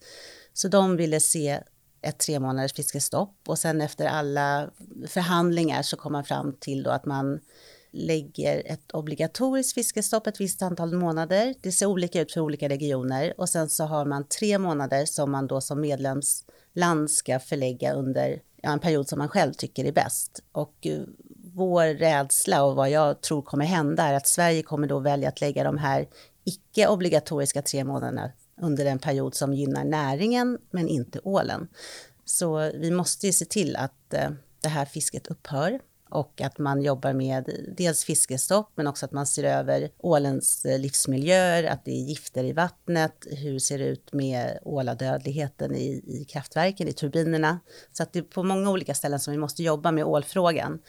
Så 0.54 0.68
de 0.68 0.98
ville 0.98 1.20
se 1.20 1.60
ett 2.02 2.18
tre 2.20 2.40
månaders 2.40 2.74
fiskestopp 2.74 3.36
och 3.48 3.60
sen 3.60 3.82
efter 3.82 4.06
alla 4.06 4.70
förhandlingar 5.08 5.82
så 5.82 5.98
kom 5.98 6.12
man 6.12 6.24
fram 6.24 6.56
till 6.60 6.84
då 6.84 6.92
att 6.92 7.06
man 7.06 7.40
lägger 7.92 8.64
ett 8.66 8.92
obligatoriskt 8.92 9.74
fiskestopp 9.74 10.28
ett 10.28 10.42
visst 10.42 10.62
antal 10.62 10.94
månader. 10.94 11.56
Det 11.62 11.72
ser 11.72 11.86
olika 11.86 12.22
ut 12.22 12.32
för 12.32 12.42
olika 12.42 12.70
regioner 12.70 13.34
och 13.38 13.50
sen 13.50 13.70
så 13.70 13.84
har 13.84 14.06
man 14.06 14.28
tre 14.28 14.58
månader 14.58 15.06
som 15.06 15.32
man 15.32 15.48
då 15.48 15.62
som 15.62 15.82
medlemsland 15.82 17.12
ska 17.12 17.40
förlägga 17.40 17.94
under 17.94 18.42
ja, 18.62 18.72
en 18.72 18.80
period 18.80 19.10
som 19.10 19.20
man 19.20 19.30
själv 19.30 19.54
tycker 19.54 19.86
är 19.86 19.92
bäst. 19.92 20.44
Och 20.52 20.88
eh, 20.88 21.02
vår 21.54 21.86
rädsla 21.86 22.64
och 22.64 22.76
vad 22.76 22.90
jag 22.90 23.22
tror 23.22 23.42
kommer 23.42 23.66
hända 23.66 24.04
är 24.04 24.14
att 24.14 24.28
Sverige 24.28 24.64
kommer 24.64 24.88
då 24.88 25.00
välja 25.00 25.30
att 25.30 25.42
lägga 25.42 25.64
de 25.64 25.78
här 25.78 26.08
icke 26.44 26.88
obligatoriska 26.88 27.62
tre 27.62 27.84
månaderna 27.84 28.32
under 28.62 28.86
en 28.86 29.00
period 29.00 29.36
som 29.36 29.54
gynnar 29.54 29.84
näringen 29.84 30.58
men 30.72 30.88
inte 30.88 31.20
ålen. 31.20 31.68
Så 32.26 32.72
vi 32.74 32.92
måste 32.92 33.26
ju 33.28 33.34
se 33.34 33.46
till 33.46 33.76
att 33.76 34.14
eh, 34.14 34.30
det 34.62 34.70
här 34.70 34.86
fisket 34.86 35.28
upphör 35.28 35.80
och 36.10 36.42
att 36.42 36.58
man 36.58 36.82
jobbar 36.82 37.14
med 37.14 37.50
dels 37.78 38.04
fiskestopp 38.04 38.72
men 38.76 38.88
också 38.88 39.06
att 39.06 39.12
man 39.12 39.26
ser 39.26 39.44
över 39.44 39.90
ålens 39.98 40.66
eh, 40.66 40.80
livsmiljöer, 40.80 41.64
att 41.64 41.86
det 41.86 41.92
är 41.92 42.04
gifter 42.04 42.44
i 42.44 42.54
vattnet, 42.54 43.28
hur 43.32 43.60
ser 43.60 43.78
det 43.78 43.86
ut 43.86 44.14
med 44.14 44.60
åladödligheten 44.62 45.76
i, 45.76 46.04
i 46.08 46.26
kraftverken, 46.30 46.88
i 46.88 46.94
turbinerna. 46.94 47.60
Så 47.92 48.04
att 48.04 48.14
det 48.14 48.20
är 48.20 48.24
på 48.24 48.44
många 48.44 48.70
olika 48.70 48.94
ställen 48.94 49.20
som 49.20 49.32
vi 49.32 49.38
måste 49.38 49.64
jobba 49.64 49.92
med 49.92 50.06
ålfrågan. 50.06 50.80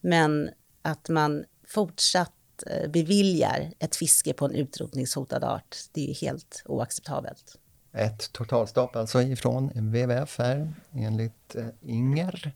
Men 0.00 0.50
att 0.82 1.08
man 1.08 1.44
fortsatt 1.66 2.32
eh, 2.66 2.90
beviljar 2.90 3.72
ett 3.78 3.96
fiske 3.96 4.32
på 4.32 4.44
en 4.44 4.54
utrotningshotad 4.54 5.44
art, 5.44 5.76
det 5.92 6.10
är 6.10 6.14
helt 6.14 6.62
oacceptabelt. 6.64 7.58
Ett 7.92 8.32
totalstopp 8.32 8.96
alltså 8.96 9.22
ifrån 9.22 9.68
WWF 9.68 10.38
här 10.38 10.72
enligt 10.92 11.54
eh, 11.54 11.66
Inger. 11.80 12.52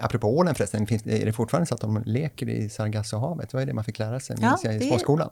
Apropå 0.00 0.28
ålen 0.28 0.54
förresten, 0.54 0.86
finns, 0.86 1.06
är 1.06 1.26
det 1.26 1.32
fortfarande 1.32 1.66
så 1.66 1.74
att 1.74 1.80
de 1.80 2.02
leker 2.06 2.48
i 2.48 2.68
Sargassohavet? 2.68 3.52
Vad 3.52 3.62
är 3.62 3.66
det 3.66 3.74
man 3.74 3.84
fick 3.84 3.98
lära 3.98 4.20
sig 4.20 4.36
ja, 4.40 4.72
i 4.72 4.88
småskolan? 4.88 5.30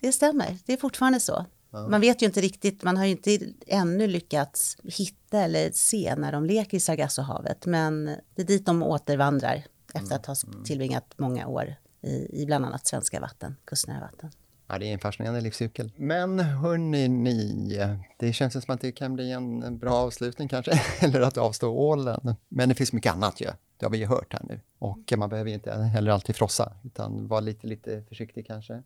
Det 0.00 0.12
stämmer, 0.12 0.58
det 0.66 0.72
är 0.72 0.76
fortfarande 0.76 1.20
så. 1.20 1.44
Ja. 1.70 1.88
Man 1.88 2.00
vet 2.00 2.22
ju 2.22 2.26
inte 2.26 2.40
riktigt, 2.40 2.82
man 2.82 2.96
har 2.96 3.04
ju 3.04 3.10
inte 3.10 3.38
ännu 3.66 4.06
lyckats 4.06 4.76
hitta 4.84 5.40
eller 5.40 5.70
se 5.72 6.14
när 6.16 6.32
de 6.32 6.44
leker 6.44 6.76
i 6.76 6.80
Sargassohavet, 6.80 7.66
men 7.66 8.04
det 8.34 8.42
är 8.42 8.46
dit 8.46 8.66
de 8.66 8.82
återvandrar 8.82 9.64
efter 9.94 10.16
att 10.16 10.26
ha 10.26 10.34
mm. 10.46 10.64
tillbringat 10.64 11.14
många 11.16 11.46
år 11.46 11.74
i, 12.02 12.42
i 12.42 12.46
bland 12.46 12.64
annat 12.64 12.86
svenska 12.86 13.20
vatten, 13.20 13.56
kustnära 13.64 14.00
vatten. 14.00 14.30
Ja, 14.68 14.78
det 14.78 14.86
är 14.86 14.92
en 14.92 14.98
fascinerande 14.98 15.40
livscykel. 15.40 15.92
Men 15.96 16.38
hörni 16.40 17.08
ni, 17.08 17.78
det 18.18 18.32
känns 18.32 18.64
som 18.64 18.74
att 18.74 18.80
det 18.80 18.92
kan 18.92 19.14
bli 19.14 19.32
en 19.32 19.78
bra 19.78 19.94
avslutning 19.94 20.48
kanske, 20.48 20.80
eller 21.00 21.20
att 21.20 21.38
avstå 21.38 21.68
ålen. 21.68 22.34
Men 22.48 22.68
det 22.68 22.74
finns 22.74 22.92
mycket 22.92 23.12
annat 23.12 23.40
ju. 23.40 23.46
Det 23.78 23.86
har 23.86 23.90
vi 23.90 23.98
ju 23.98 24.06
hört 24.06 24.32
här 24.32 24.42
nu. 24.48 24.60
Och 24.78 25.12
man 25.16 25.28
behöver 25.28 25.50
inte 25.50 25.74
heller 25.74 26.10
alltid 26.10 26.36
frossa, 26.36 26.72
utan 26.84 27.28
vara 27.28 27.40
lite, 27.40 27.66
lite 27.66 28.02
försiktig 28.02 28.46
kanske. 28.46 28.82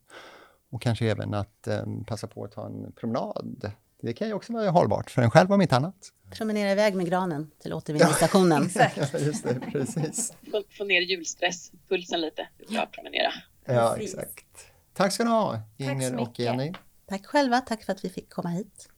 Och 0.71 0.83
kanske 0.83 1.11
även 1.11 1.35
att 1.35 1.69
um, 1.69 2.05
passa 2.05 2.27
på 2.27 2.45
att 2.45 2.53
ta 2.53 2.67
en 2.67 2.93
promenad. 2.93 3.73
Det 4.03 4.13
kan 4.13 4.29
ju 4.29 4.35
också 4.35 4.53
vara 4.53 4.71
hållbart 4.71 5.11
för 5.11 5.23
en 5.23 5.31
själv 5.31 5.53
om 5.53 5.63
inte 5.63 5.77
annat. 5.77 6.13
Promenera 6.31 6.73
iväg 6.73 6.95
med 6.95 7.07
granen 7.07 7.51
till 7.63 7.73
återvinningsstationen. 7.73 8.71
ja, 8.75 9.19
just 9.19 9.45
det, 9.45 9.61
precis. 9.73 10.33
Få, 10.79 10.85
ner 10.85 11.01
julstress, 11.01 11.73
pulsen 11.89 12.21
lite. 12.21 12.49
Bra 12.69 12.87
promenera. 12.87 13.33
Ja, 13.65 13.97
exakt. 13.97 14.73
Tack 14.93 15.13
ska 15.13 15.25
ni 15.25 15.31
ha, 15.31 15.61
Inger 15.77 16.17
och 16.17 16.39
Jenny. 16.39 16.73
Tack 17.07 17.27
själva, 17.27 17.61
tack 17.61 17.85
för 17.85 17.93
att 17.93 18.05
vi 18.05 18.11
fick 18.11 18.31
komma 18.31 18.49
hit. 18.49 18.89